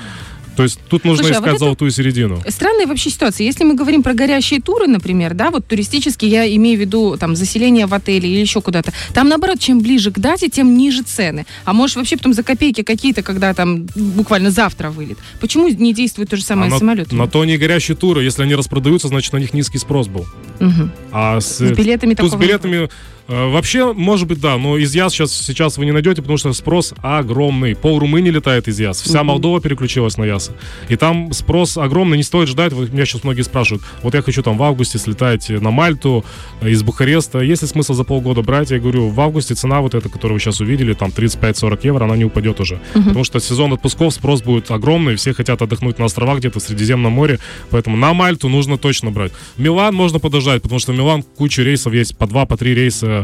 То 0.55 0.63
есть 0.63 0.79
тут 0.89 1.05
нужно 1.05 1.23
Слушай, 1.23 1.33
а 1.35 1.39
искать 1.39 1.49
вот 1.51 1.55
это- 1.57 1.65
золотую 1.65 1.91
середину. 1.91 2.41
Странная 2.47 2.87
вообще 2.87 3.11
ситуация. 3.11 3.45
Если 3.45 3.63
мы 3.63 3.75
говорим 3.75 4.01
про 4.01 4.15
горящие 4.15 4.59
туры, 4.59 4.87
например, 4.87 5.35
да, 5.35 5.51
вот 5.51 5.67
туристические, 5.67 6.31
я 6.31 6.55
имею 6.55 6.77
в 6.77 6.81
виду 6.81 7.15
там 7.19 7.35
заселение 7.35 7.85
в 7.85 7.93
отеле 7.93 8.27
или 8.27 8.39
еще 8.39 8.59
куда-то, 8.61 8.91
там 9.13 9.29
наоборот, 9.29 9.59
чем 9.59 9.81
ближе 9.81 10.09
к 10.09 10.17
дате, 10.17 10.49
тем 10.49 10.75
ниже 10.75 11.03
цены. 11.03 11.45
А 11.63 11.73
может 11.73 11.95
вообще 11.97 12.17
потом 12.17 12.33
за 12.33 12.41
копейки 12.41 12.81
какие-то, 12.81 13.21
когда 13.21 13.53
там 13.53 13.85
буквально 13.95 14.49
завтра 14.49 14.89
вылет. 14.89 15.19
Почему 15.39 15.67
не 15.67 15.93
действует 15.93 16.29
то 16.31 16.37
же 16.37 16.43
самое 16.43 16.71
А 16.73 16.77
с 16.79 16.81
на, 16.81 17.27
то 17.27 17.45
не 17.45 17.57
горящие 17.57 17.95
туры. 17.95 18.23
Если 18.23 18.41
они 18.41 18.55
распродаются, 18.55 19.09
значит 19.09 19.33
на 19.33 19.37
них 19.37 19.53
низкий 19.53 19.77
спрос 19.77 20.07
был. 20.07 20.25
Мгм. 20.59 20.91
А 21.11 21.39
с, 21.39 21.57
С 21.59 21.71
билетами 21.71 22.15
тут 22.15 22.31
с 22.31 22.33
не 22.33 22.39
билетами 22.41 22.85
э, 22.85 22.89
вообще, 23.27 23.93
может 23.93 24.27
быть, 24.27 24.39
да, 24.39 24.57
но 24.57 24.77
из 24.77 24.95
ЯС 24.95 25.13
сейчас, 25.13 25.31
сейчас 25.33 25.77
вы 25.77 25.85
не 25.85 25.91
найдете, 25.91 26.21
потому 26.21 26.37
что 26.37 26.53
спрос 26.53 26.93
огромный. 27.01 27.75
Пол 27.75 27.99
Румынии 27.99 28.29
летает 28.29 28.67
из 28.67 28.79
ЯС. 28.79 29.01
Вся 29.01 29.23
Молдова 29.23 29.61
переключилась 29.61 30.17
на 30.17 30.23
ЯСы. 30.23 30.53
И 30.89 30.95
там 30.95 31.33
спрос 31.33 31.77
огромный, 31.77 32.17
не 32.17 32.23
стоит 32.23 32.47
ждать. 32.47 32.73
Вот 32.73 32.91
меня 32.91 33.05
сейчас 33.05 33.23
многие 33.23 33.41
спрашивают, 33.41 33.83
вот 34.03 34.13
я 34.13 34.21
хочу 34.21 34.41
там 34.43 34.57
в 34.57 34.63
августе 34.63 34.97
слетать 34.97 35.49
на 35.49 35.71
Мальту 35.71 36.25
э, 36.61 36.69
из 36.69 36.83
Бухареста. 36.83 37.39
Есть 37.39 37.61
ли 37.61 37.67
смысл 37.67 37.93
за 37.93 38.03
полгода 38.03 38.41
брать? 38.41 38.71
Я 38.71 38.79
говорю, 38.79 39.09
в 39.09 39.19
августе 39.19 39.55
цена 39.55 39.81
вот 39.81 39.95
эта, 39.95 40.09
которую 40.09 40.35
вы 40.35 40.39
сейчас 40.39 40.61
увидели, 40.61 40.93
там 40.93 41.09
35-40 41.09 41.79
евро, 41.83 42.05
она 42.05 42.15
не 42.15 42.25
упадет 42.25 42.59
уже. 42.59 42.79
Потому 42.93 43.23
что 43.23 43.39
сезон 43.39 43.73
отпусков, 43.73 44.13
спрос 44.13 44.41
будет 44.41 44.71
огромный, 44.71 45.15
все 45.15 45.33
хотят 45.33 45.61
отдохнуть 45.61 45.99
на 45.99 46.05
островах 46.05 46.39
где-то 46.39 46.59
в 46.59 46.63
Средиземном 46.63 47.11
море, 47.11 47.39
поэтому 47.69 47.97
на 47.97 48.13
Мальту 48.13 48.49
нужно 48.49 48.77
точно 48.77 49.11
брать. 49.11 49.31
Милан 49.57 49.93
можно 49.93 50.19
подождать, 50.19 50.61
потому 50.61 50.79
что 50.79 50.91
в 50.91 50.95
Милан 50.95 51.23
куча 51.23 51.63
рейсов 51.63 51.93
есть, 51.93 52.17
по 52.17 52.27
два, 52.27 52.45
по 52.45 52.57
три 52.57 52.75
рейса 52.75 53.07
э, 53.07 53.16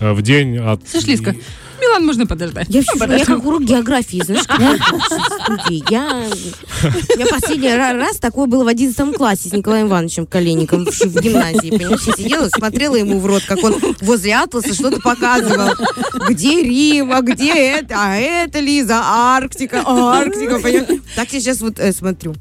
в 0.00 0.22
день. 0.22 0.58
От... 0.58 0.88
Слышь, 0.88 1.04
Лизка, 1.04 1.34
Милан 1.80 2.04
можно 2.04 2.26
подождать. 2.26 2.66
Я 2.68 2.80
вообще, 2.80 2.92
у 2.92 2.96
меня 2.96 3.06
Подожди. 3.06 3.24
как 3.26 3.46
урок 3.46 3.62
географии, 3.62 4.22
знаешь, 4.22 4.44
я. 5.90 6.26
Я, 7.16 7.26
последний 7.26 7.68
ра- 7.68 7.96
раз 7.96 8.18
такое 8.18 8.46
было 8.46 8.64
в 8.64 8.68
11 8.68 9.16
классе 9.16 9.48
с 9.48 9.52
Николаем 9.52 9.88
Ивановичем 9.88 10.26
Калиником 10.26 10.84
в, 10.86 11.20
гимназии. 11.20 11.70
Понимаешь, 11.70 12.02
я 12.06 12.12
сидела, 12.12 12.48
смотрела 12.48 12.96
ему 12.96 13.18
в 13.18 13.26
рот, 13.26 13.44
как 13.46 13.62
он 13.64 13.76
возле 14.00 14.34
Атласа 14.34 14.74
что-то 14.74 15.00
показывал. 15.00 15.70
Где 16.28 16.62
Рим, 16.62 17.12
а 17.12 17.22
где 17.22 17.52
это? 17.54 17.94
А 17.96 18.16
это, 18.16 18.60
Лиза, 18.60 19.00
Арктика, 19.02 19.82
Арктика, 19.86 20.58
понимаешь? 20.58 21.00
Так 21.16 21.32
я 21.32 21.40
сейчас 21.40 21.60
вот 21.60 21.78
э, 21.78 21.92
смотрю. 21.92 22.34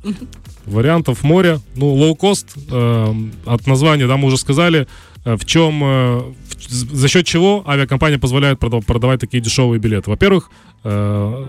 Вариантов 0.66 1.24
море. 1.24 1.60
Ну, 1.76 1.94
лоукост, 1.94 2.48
э, 2.72 3.14
от 3.46 3.68
названия, 3.68 4.08
да, 4.08 4.18
мы 4.18 4.28
уже 4.28 4.38
сказали, 4.38 4.88
э, 5.26 5.36
в 5.36 5.46
чем, 5.46 5.84
э, 5.84 6.20
в- 6.68 6.96
за 6.96 7.08
счет 7.08 7.26
чего 7.26 7.64
авиакомпания 7.68 8.20
позволяет 8.20 8.60
продав- 8.60 8.86
продавать 8.86 9.20
такие 9.20 9.42
дешевые 9.42 9.80
билеты. 9.80 10.10
Во-первых, 10.10 10.52
э, 10.84 11.46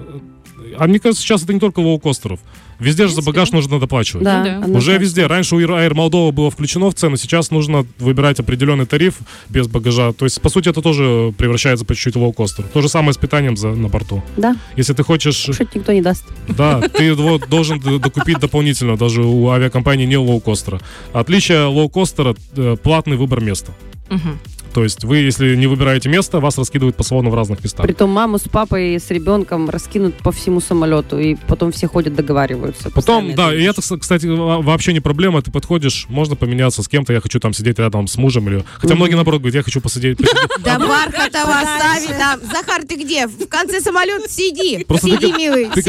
А 0.79 0.87
мне 0.87 0.99
кажется, 0.99 1.23
сейчас 1.23 1.43
это 1.43 1.53
не 1.53 1.61
только 1.61 1.81
лоукостеров. 1.81 2.41
Везде 2.79 3.07
же 3.09 3.15
за 3.15 3.21
багаж 3.21 3.53
нужно 3.53 3.79
доплачивать. 3.79 4.25
Да, 4.25 4.43
да. 4.43 4.67
Уже 4.79 4.97
везде. 4.97 5.27
Раньше 5.27 5.55
у 5.55 5.61
Air 5.61 5.93
Moldova 5.93 6.33
было 6.33 6.51
включено 6.51 6.91
в 6.91 6.95
цену, 6.95 7.17
сейчас 7.19 7.51
нужно 7.51 7.87
выбирать 7.99 8.41
определенный 8.41 8.87
тариф 8.87 9.19
без 9.51 9.69
багажа. 9.69 10.13
То 10.15 10.25
есть, 10.25 10.41
по 10.41 10.49
сути, 10.49 10.71
это 10.71 10.81
тоже 10.81 11.35
превращается 11.37 11.85
по 11.85 11.95
чуть-чуть 11.95 12.17
в 12.17 12.21
лоукостер. 12.23 12.65
То 12.73 12.81
же 12.81 12.89
самое 12.89 13.13
с 13.13 13.19
питанием 13.19 13.57
за, 13.59 13.69
на 13.69 13.89
борту. 13.89 14.23
Да, 14.39 14.57
Если 14.77 14.95
ты 14.95 15.03
хочешь, 15.03 15.45
кушать 15.47 15.75
никто 15.75 15.93
не 15.93 16.01
даст. 16.01 16.25
да, 16.49 16.81
ты 16.81 17.05
его 17.05 17.37
должен 17.39 17.81
докупить 17.81 18.39
дополнительно, 18.41 18.97
даже 18.97 19.23
у 19.25 19.51
авиакомпании 19.51 20.07
не 20.07 20.17
лоукостера. 20.17 20.81
Отличие 21.13 21.65
лоукостера 21.65 22.35
э, 22.57 22.77
платный 22.83 23.19
выбор 23.19 23.41
места. 23.43 23.73
Мгм. 24.09 24.39
То 24.73 24.85
есть 24.85 25.05
вы, 25.05 25.19
если 25.19 25.57
не 25.57 25.67
выбираете 25.67 26.09
место, 26.09 26.41
вас 26.41 26.59
раскидывают 26.59 26.97
по 26.97 27.03
салону 27.03 27.31
в 27.31 27.35
разных 27.35 27.63
местах. 27.63 27.87
Притом 27.87 28.11
маму 28.11 28.39
с 28.39 28.43
папой 28.43 28.95
и 28.95 28.99
с 28.99 29.11
ребенком 29.11 29.69
раскинут 29.69 30.15
по 30.17 30.33
всему 30.33 30.61
самолету, 30.61 31.19
и 31.19 31.37
потом 31.49 31.73
все 31.73 31.89
ходят, 31.89 32.15
договариваются. 32.15 32.91
Потом, 32.91 33.35
да, 33.35 33.55
и 33.55 33.63
это, 33.63 33.83
кстати, 33.83 34.27
во- 34.27 34.61
вообще 34.61 34.93
не 34.93 35.01
проблема. 35.01 35.43
Ты 35.43 35.51
подходишь, 35.51 36.07
можно 36.09 36.37
поменяться 36.37 36.83
с 36.83 36.89
кем-то. 36.89 37.13
Я 37.13 37.21
хочу 37.21 37.41
там 37.41 37.53
сидеть 37.53 37.79
рядом 37.79 38.07
с 38.07 38.17
мужем. 38.17 38.49
Или... 38.49 38.65
Хотя 38.79 38.95
многие, 38.95 39.15
наоборот, 39.15 39.41
говорят, 39.41 39.57
я 39.57 39.63
хочу 39.63 39.81
посидеть. 39.81 40.19
Да 40.65 40.79
Бархатова 40.79 41.61
остави 41.61 42.09
там. 42.19 42.41
Захар, 42.41 42.83
ты 42.87 42.97
где? 42.97 43.27
В 43.27 43.47
конце 43.47 43.81
самолета 43.81 44.29
сиди. 44.29 44.87
Сиди, 45.01 45.33
милый, 45.33 45.71
Ты 45.71 45.83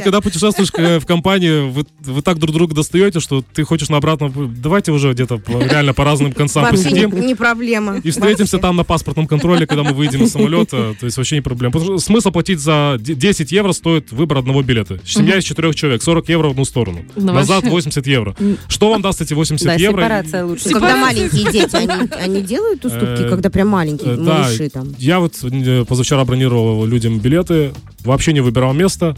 когда, 0.00 0.20
путешествуешь 0.20 0.70
э, 0.76 0.98
в 0.98 1.06
компании, 1.06 1.70
вы, 1.70 2.22
так 2.22 2.38
друг 2.38 2.54
друга 2.54 2.74
достаете, 2.74 3.20
что 3.20 3.42
ты 3.42 3.64
хочешь 3.64 3.88
на 3.88 3.96
обратном... 3.96 4.54
Давайте 4.60 4.92
уже 4.92 5.12
где-то 5.12 5.40
реально 5.48 5.94
по 5.94 6.04
разным 6.04 6.32
концам 6.32 6.68
посидим. 6.70 7.10
не 7.26 7.34
проблема. 7.34 7.96
И 7.98 8.11
встретимся 8.12 8.58
там 8.58 8.76
на 8.76 8.84
паспортном 8.84 9.26
контроле, 9.26 9.66
когда 9.66 9.82
мы 9.82 9.92
выйдем 9.92 10.22
из 10.22 10.30
самолета. 10.32 10.94
То 10.98 11.06
есть 11.06 11.16
вообще 11.16 11.36
не 11.36 11.40
проблема. 11.42 11.72
Потому 11.72 11.98
что 11.98 12.06
смысл 12.06 12.30
платить 12.30 12.60
за 12.60 12.96
де- 13.00 13.14
10 13.14 13.50
евро 13.52 13.72
стоит 13.72 14.12
выбор 14.12 14.38
одного 14.38 14.62
билета. 14.62 14.98
Семья 15.04 15.38
из 15.38 15.44
четырех 15.44 15.74
человек. 15.74 16.02
40 16.02 16.28
евро 16.28 16.48
в 16.48 16.50
одну 16.52 16.64
сторону. 16.64 17.00
Ну, 17.16 17.32
Назад 17.32 17.62
вообще. 17.62 17.70
80 17.70 18.06
евро. 18.06 18.36
Что 18.68 18.90
вам 18.90 19.02
даст 19.02 19.20
эти 19.20 19.34
80 19.34 19.66
Да, 19.66 19.74
евро? 19.74 20.00
сепарация 20.02 20.44
лучше. 20.44 20.68
Когда 20.70 20.96
маленькие 20.96 21.50
дети, 21.52 21.74
они, 22.20 22.42
делают 22.42 22.84
уступки, 22.84 23.22
Э, 23.22 23.28
когда 23.28 23.50
прям 23.50 23.68
маленькие 23.68 24.14
Э, 24.14 24.16
малыши 24.16 24.68
там. 24.70 24.94
я 24.98 25.18
вот 25.20 25.34
э, 25.42 25.84
позавчера 25.86 26.24
бронировал 26.24 26.84
людям 26.86 27.18
билеты, 27.18 27.72
вообще 28.04 28.32
не 28.32 28.40
выбирал 28.40 28.72
место. 28.74 29.16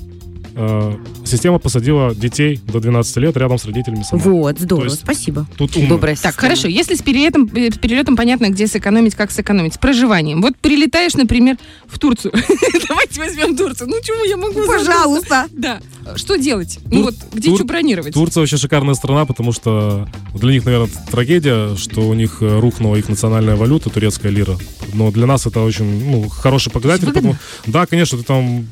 Э, 0.57 0.97
Система 1.25 1.59
посадила 1.59 2.15
детей 2.15 2.61
до 2.67 2.79
12 2.81 3.17
лет 3.17 3.37
рядом 3.37 3.59
с 3.59 3.65
родителями 3.65 4.05
сама. 4.09 4.23
Вот, 4.23 4.59
здорово, 4.59 4.85
есть- 4.85 5.01
спасибо. 5.01 5.47
Тут 5.57 5.77
умно. 5.77 5.89
Добрая 5.89 6.17
Так, 6.17 6.37
хорошо. 6.37 6.69
Если 6.69 6.95
с 6.95 7.03
перелетом, 7.03 7.51
э, 7.55 7.71
с 7.73 7.79
перелетом 7.79 8.17
понятно, 8.17 8.51
где 8.51 8.67
сэкономить, 8.67 9.15
как 9.15 9.31
сэкономить. 9.31 9.75
С 9.75 9.79
проживанием. 9.79 10.43
Вот 10.43 10.57
прилетаешь, 10.57 11.15
например, 11.15 11.57
в 11.87 11.99
Турцию. 11.99 12.33
Давайте 12.89 13.21
возьмем 13.21 13.57
Турцию. 13.57 13.89
Ну, 13.89 13.97
чему 14.03 14.25
я 14.25 14.37
могу? 14.37 14.67
Пожалуйста. 14.67 15.47
Да. 15.53 15.81
Что 16.17 16.37
делать? 16.37 16.79
Ну 16.91 17.05
вот, 17.05 17.15
где 17.33 17.49
Тур- 17.49 17.57
что 17.57 17.65
бронировать? 17.65 18.15
Турция 18.15 18.43
вообще 18.43 18.57
шикарная 18.57 18.95
страна, 18.95 19.25
потому 19.25 19.53
что 19.53 20.07
для 20.35 20.53
них, 20.53 20.65
наверное, 20.65 20.91
трагедия, 21.11 21.75
что 21.77 22.03
у 22.03 22.15
них 22.15 22.39
э, 22.43 22.61
рухнула 22.61 22.97
их 22.97 23.09
национальная 23.09 23.57
валюта, 23.57 23.91
турецкая 23.91 24.31
лира. 24.31 24.57
Но 24.93 25.11
для 25.11 25.27
нас 25.27 25.47
это 25.47 25.61
очень 25.61 26.11
ну, 26.11 26.29
хороший 26.29 26.71
показатель. 26.71 27.07
Потому... 27.07 27.37
Да, 27.67 27.87
конечно, 27.87 28.19
ты 28.19 28.25
там 28.25 28.67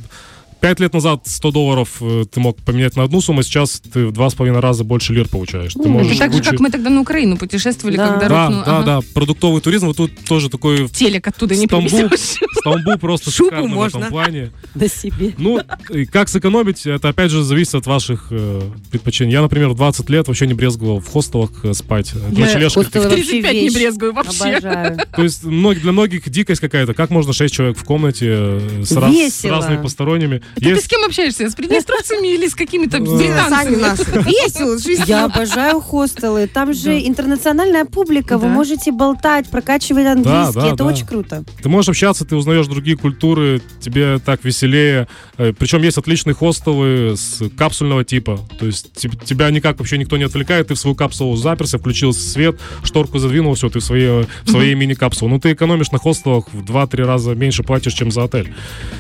Пять 0.62 0.78
лет 0.78 0.94
назад 0.94 1.22
100 1.26 1.50
долларов 1.50 1.96
э, 2.00 2.24
ты 2.32 2.38
мог 2.38 2.56
поменять 2.62 2.94
на 2.94 3.02
одну 3.02 3.20
сумму, 3.20 3.42
сейчас 3.42 3.80
ты 3.92 4.06
в 4.06 4.12
два 4.12 4.30
с 4.30 4.34
половиной 4.34 4.60
раза 4.60 4.84
больше 4.84 5.12
лир 5.12 5.26
получаешь. 5.28 5.74
Ты 5.74 5.80
Это 5.80 5.88
можешь 5.88 6.16
так 6.16 6.32
же, 6.32 6.38
кучу- 6.38 6.50
как 6.52 6.60
мы 6.60 6.70
тогда 6.70 6.88
на 6.88 7.00
Украину 7.00 7.36
путешествовали, 7.36 7.96
Да. 7.96 8.08
когда 8.10 8.28
Да, 8.28 8.46
рухнул. 8.46 8.64
да, 8.64 8.76
ага. 8.78 8.86
да. 8.86 9.00
Продуктовый 9.12 9.60
туризм, 9.60 9.86
вот 9.88 9.96
тут 9.96 10.12
тоже 10.24 10.48
такой 10.48 10.86
Телек 10.92 11.26
оттуда 11.26 11.56
не 11.56 11.66
Стамбул, 11.66 11.90
принесешь. 11.90 12.38
Стамбул 12.60 12.96
просто 12.98 13.32
Шубу 13.32 13.50
шикарный 13.50 13.72
в 13.72 13.74
можно. 13.74 13.98
этом 13.98 14.10
плане. 14.10 14.52
На 14.76 14.86
себе. 14.86 15.34
Ну, 15.36 15.58
и 15.90 16.04
как 16.04 16.28
сэкономить, 16.28 16.86
это 16.86 17.08
опять 17.08 17.32
же 17.32 17.42
зависит 17.42 17.74
от 17.74 17.86
ваших 17.88 18.28
э, 18.30 18.62
предпочтений. 18.92 19.32
Я, 19.32 19.42
например, 19.42 19.70
в 19.70 19.74
20 19.74 20.08
лет 20.10 20.28
вообще 20.28 20.46
не 20.46 20.54
брезговал 20.54 21.00
в 21.00 21.08
хостелах 21.08 21.50
э, 21.64 21.74
спать. 21.74 22.12
Я 22.30 22.46
вообще 22.46 22.84
35 22.84 23.52
не 23.52 23.70
брезгую 23.70 24.12
вообще. 24.12 24.44
Обожаю. 24.58 24.96
То 25.16 25.22
есть 25.24 25.42
для 25.42 25.90
многих 25.90 26.30
дикость 26.30 26.60
какая-то. 26.60 26.94
Как 26.94 27.10
можно 27.10 27.32
6 27.32 27.52
человек 27.52 27.76
в 27.76 27.82
комнате 27.82 28.26
э, 28.30 28.82
с, 28.84 28.92
раз- 28.92 29.12
с 29.40 29.44
разными 29.44 29.82
посторонними? 29.82 30.40
Ты 30.56 30.68
Есть 30.68 30.84
с 30.84 30.88
кем 30.88 31.04
общаешься? 31.04 31.48
С 31.48 31.54
приднестровцами 31.54 32.28
или 32.34 32.46
с 32.48 32.54
какими-то 32.54 32.98
британцами? 33.00 33.76
наши. 33.76 34.02
Весело, 34.02 34.78
жизнь. 34.78 35.02
Я 35.06 35.24
обожаю 35.24 35.80
хостелы. 35.80 36.46
Там 36.46 36.72
же 36.74 36.98
интернациональная 37.06 37.84
публика. 37.84 38.38
Вы 38.38 38.48
можете 38.48 38.92
болтать, 38.92 39.48
прокачивать 39.48 40.06
английский. 40.06 40.54
да, 40.60 40.66
Это 40.68 40.76
да. 40.76 40.84
очень 40.84 41.06
круто. 41.06 41.44
Ты 41.62 41.68
можешь 41.68 41.88
общаться, 41.88 42.24
ты 42.24 42.36
узнаешь 42.36 42.66
другие 42.66 42.96
культуры, 42.96 43.60
тебе 43.80 44.18
так 44.18 44.44
веселее. 44.44 45.08
Э, 45.38 45.52
Причем 45.58 45.82
есть 45.82 45.98
отличные 45.98 46.34
хостелы 46.34 47.16
с 47.16 47.42
капсульного 47.56 48.04
типа. 48.04 48.38
То 48.58 48.66
есть 48.66 48.92
теб- 48.92 49.24
тебя 49.24 49.50
никак 49.50 49.78
вообще 49.78 49.98
никто 49.98 50.16
не 50.16 50.24
отвлекает, 50.24 50.68
ты 50.68 50.74
в 50.74 50.78
свою 50.78 50.94
капсулу 50.94 51.36
заперся, 51.36 51.78
включил 51.78 52.12
свет, 52.12 52.60
шторку 52.84 53.18
задвинул, 53.18 53.54
все, 53.54 53.68
ты 53.68 53.80
в 53.80 53.84
своей, 53.84 54.26
в 54.44 54.50
своей 54.50 54.74
мини-капсуле. 54.74 55.30
Ну, 55.30 55.40
ты 55.40 55.52
экономишь 55.52 55.90
на 55.92 55.98
хостелах 55.98 56.44
в 56.52 56.62
2-3 56.62 57.04
раза 57.04 57.34
меньше 57.34 57.62
платишь, 57.62 57.94
чем 57.94 58.10
за 58.10 58.24
отель. 58.24 58.52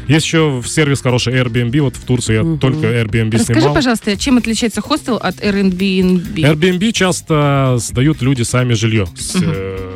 Есть 0.08 0.26
еще 0.26 0.62
сервис 0.66 1.00
хороший 1.00 1.32
Airbnb, 1.42 1.80
вот 1.80 1.96
в 1.96 2.04
Турции 2.04 2.34
я 2.34 2.58
только 2.58 2.86
Airbnb 2.86 3.32
Расскажи, 3.36 3.60
снимал. 3.60 3.74
пожалуйста, 3.74 4.16
чем 4.16 4.38
отличается 4.38 4.80
хостел 4.80 5.16
от 5.16 5.36
Airbnb? 5.40 6.34
Airbnb 6.34 6.92
часто 6.92 7.76
сдают 7.78 8.22
люди 8.22 8.42
сами 8.42 8.74
жилье. 8.74 9.06
С, 9.16 9.36
э, 9.42 9.91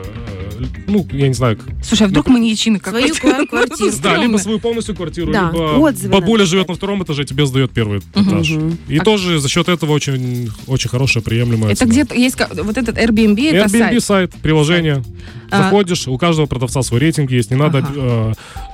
ну, 0.87 1.07
я 1.13 1.29
не 1.29 1.35
знаю, 1.35 1.57
как- 1.57 1.67
Слушай, 1.85 2.07
а 2.07 2.09
вдруг 2.09 2.29
маньячины 2.29 2.81
Свою 2.81 3.15
какой-то? 3.15 3.43
ква- 3.43 3.47
квартиру. 3.47 3.91
Да, 4.03 4.17
либо 4.17 4.37
свою 4.39 4.59
полностью 4.59 4.95
квартиру, 4.95 5.33
Да. 5.33 5.51
либо 5.53 5.63
Отзывы 5.79 6.13
бабуля 6.13 6.45
живет 6.45 6.69
на 6.69 6.75
втором 6.75 7.03
этаже, 7.03 7.25
тебе 7.25 7.47
сдает 7.47 7.71
первый 7.73 8.01
этаж. 8.15 8.51
И 8.89 8.99
тоже 8.99 9.39
за 9.39 9.49
счет 9.49 9.69
этого 9.69 9.93
очень, 9.93 10.51
очень 10.67 10.91
хорошая, 10.91 11.23
приемлемая 11.23 11.73
Это 11.73 11.85
где-то 11.87 12.15
есть 12.15 12.37
вот 12.63 12.77
этот 12.77 12.97
Airbnb, 12.99 13.41
это 13.51 13.67
Airbnb 13.69 14.01
сайт. 14.01 14.05
сайт, 14.05 14.33
приложение. 14.43 15.03
А. 15.51 15.63
Заходишь, 15.65 16.09
у 16.09 16.19
каждого 16.19 16.47
продавца 16.47 16.83
свой 16.83 17.01
рейтинг 17.01 17.31
есть. 17.31 17.51
Не 17.51 17.57
надо 17.57 17.87
э, 17.95 18.33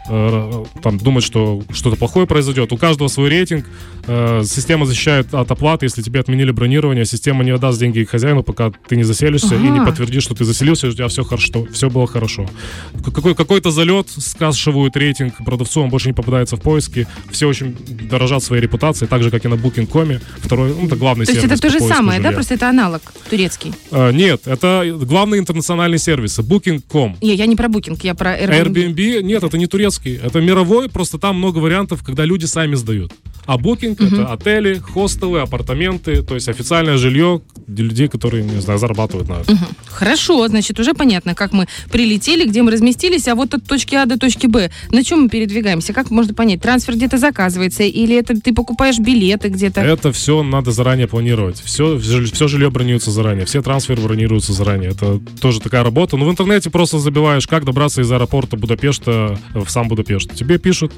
э, 0.09 0.65
там 0.83 0.99
думать, 0.99 1.23
что 1.23 1.63
что-то 1.71 1.97
плохое 1.97 2.27
произойдет. 2.27 2.73
У 2.73 2.77
каждого 2.79 3.09
свой 3.09 3.29
рейтинг. 3.29 3.67
Э, 4.07 4.43
система 4.45 4.87
защищает 4.87 5.33
от 5.35 5.51
оплаты. 5.51 5.87
Если 5.87 6.01
тебе 6.03 6.21
отменили 6.21 6.51
бронирование, 6.51 7.05
система 7.05 7.45
не 7.45 7.51
отдаст 7.51 7.79
деньги 7.79 8.05
хозяину, 8.05 8.43
пока 8.43 8.73
ты 8.89 8.97
не 8.97 9.03
заселишься 9.05 9.55
и 9.55 9.59
не 9.59 9.81
подтвердишь, 9.85 10.23
что 10.23 10.35
ты 10.35 10.45
заселился, 10.45 10.87
и 10.87 10.91
у 10.91 10.93
тебя 10.95 11.09
все 11.09 11.25
хорошо, 11.25 11.67
все 11.73 11.82
было 11.89 12.07
хорошо. 12.07 12.49
Какой, 13.05 13.35
какой-то 13.35 13.71
залет, 13.71 14.09
скашивают 14.11 14.97
рейтинг 14.97 15.45
продавцу, 15.45 15.83
он 15.83 15.91
больше 15.91 16.09
не 16.09 16.15
попадается 16.15 16.57
в 16.57 16.61
поиски. 16.61 17.07
Все 17.31 17.47
очень 17.47 17.77
дорожат 18.09 18.43
своей 18.43 18.63
репутацией, 18.63 19.09
так 19.09 19.23
же, 19.23 19.31
как 19.31 19.45
и 19.45 19.49
на 19.49 19.55
Booking.com. 19.55 20.19
Второй, 20.39 20.75
ну, 20.75 20.87
это 20.87 20.97
главный 20.97 21.27
То 21.27 21.33
есть 21.33 21.43
сервис 21.43 21.59
это 21.59 21.69
то 21.69 21.79
же 21.79 21.81
самое, 21.81 22.19
да? 22.21 22.29
жилья. 22.29 22.33
Просто 22.33 22.55
это 22.55 22.69
аналог 22.69 23.03
турецкий. 23.31 23.73
Э, 23.91 24.13
Нет, 24.13 24.47
это 24.47 24.85
главный 25.03 25.39
интернациональный 25.39 25.99
сервис. 25.99 26.39
Booking.com. 26.39 27.17
Не, 27.21 27.35
я 27.35 27.47
не 27.47 27.57
про 27.57 27.69
Booking, 27.69 27.99
я 28.03 28.15
про 28.15 28.39
Airbnb. 28.39 28.73
Airbnb, 28.73 29.23
нет, 29.23 29.43
это 29.43 29.59
не 29.59 29.67
турецкий, 29.67 30.21
это 30.23 30.41
мировой, 30.41 30.89
просто 30.89 31.19
там 31.19 31.37
много 31.37 31.59
вариантов, 31.59 32.03
когда 32.03 32.25
люди 32.25 32.47
сами 32.47 32.75
сдают. 32.75 33.13
А 33.45 33.57
Booking 33.57 33.97
это 34.07 34.33
отели, 34.33 34.79
хостелы, 34.79 35.41
апартаменты, 35.41 36.23
то 36.23 36.35
есть 36.35 36.49
официальное 36.49 36.97
жилье 36.97 37.41
для 37.67 37.85
людей, 37.85 38.09
которые, 38.09 38.45
не 38.45 38.61
знаю, 38.61 38.79
зарабатывают 38.79 39.29
на 39.29 39.35
этом. 39.41 39.59
Хорошо, 39.87 40.47
значит, 40.49 40.79
уже 40.79 40.95
понятно, 40.95 41.35
как 41.35 41.53
мы 41.53 41.67
прилетели, 41.91 42.47
где 42.47 42.63
мы 42.63 42.71
разместились, 42.71 43.29
а 43.29 43.35
вот 43.35 43.55
от 43.55 43.65
точки 43.65 43.95
А 43.95 44.07
до 44.07 44.19
точки 44.19 44.47
Б. 44.47 44.71
На 44.91 45.05
чем 45.05 45.23
мы 45.23 45.29
передвигаемся? 45.29 45.93
Как 45.93 46.11
можно 46.11 46.35
понять? 46.35 46.61
Трансфер 46.61 46.95
где-то 46.95 47.19
заказывается 47.19 47.83
или 47.83 48.17
это 48.17 48.41
ты 48.41 48.53
покупаешь 48.53 48.99
билеты 48.99 49.49
где-то? 49.49 49.81
Это 49.81 50.13
все 50.13 50.43
надо 50.43 50.71
заранее 50.73 51.07
планировать. 51.07 51.61
Все, 51.63 51.99
все 51.99 52.49
жилье 52.49 52.71
бронируется 52.71 53.11
заранее, 53.11 53.47
все 53.47 53.63
трансферы 53.63 54.03
бронируются 54.03 54.53
заранее. 54.53 54.91
Это 54.91 55.21
тоже 55.41 55.61
такая 55.61 55.83
работа. 55.83 56.17
Но 56.17 56.27
в 56.27 56.31
интернете 56.31 56.71
просто 56.71 56.99
забиваешь, 56.99 57.47
как 57.47 57.65
добраться 57.65 58.01
из 58.01 58.11
аэропорта 58.11 58.57
Будапешта 58.57 59.39
в 59.55 59.69
сам 59.69 59.89
Будапешт. 59.89 60.35
Тебе 60.35 60.59
пишут 60.59 60.93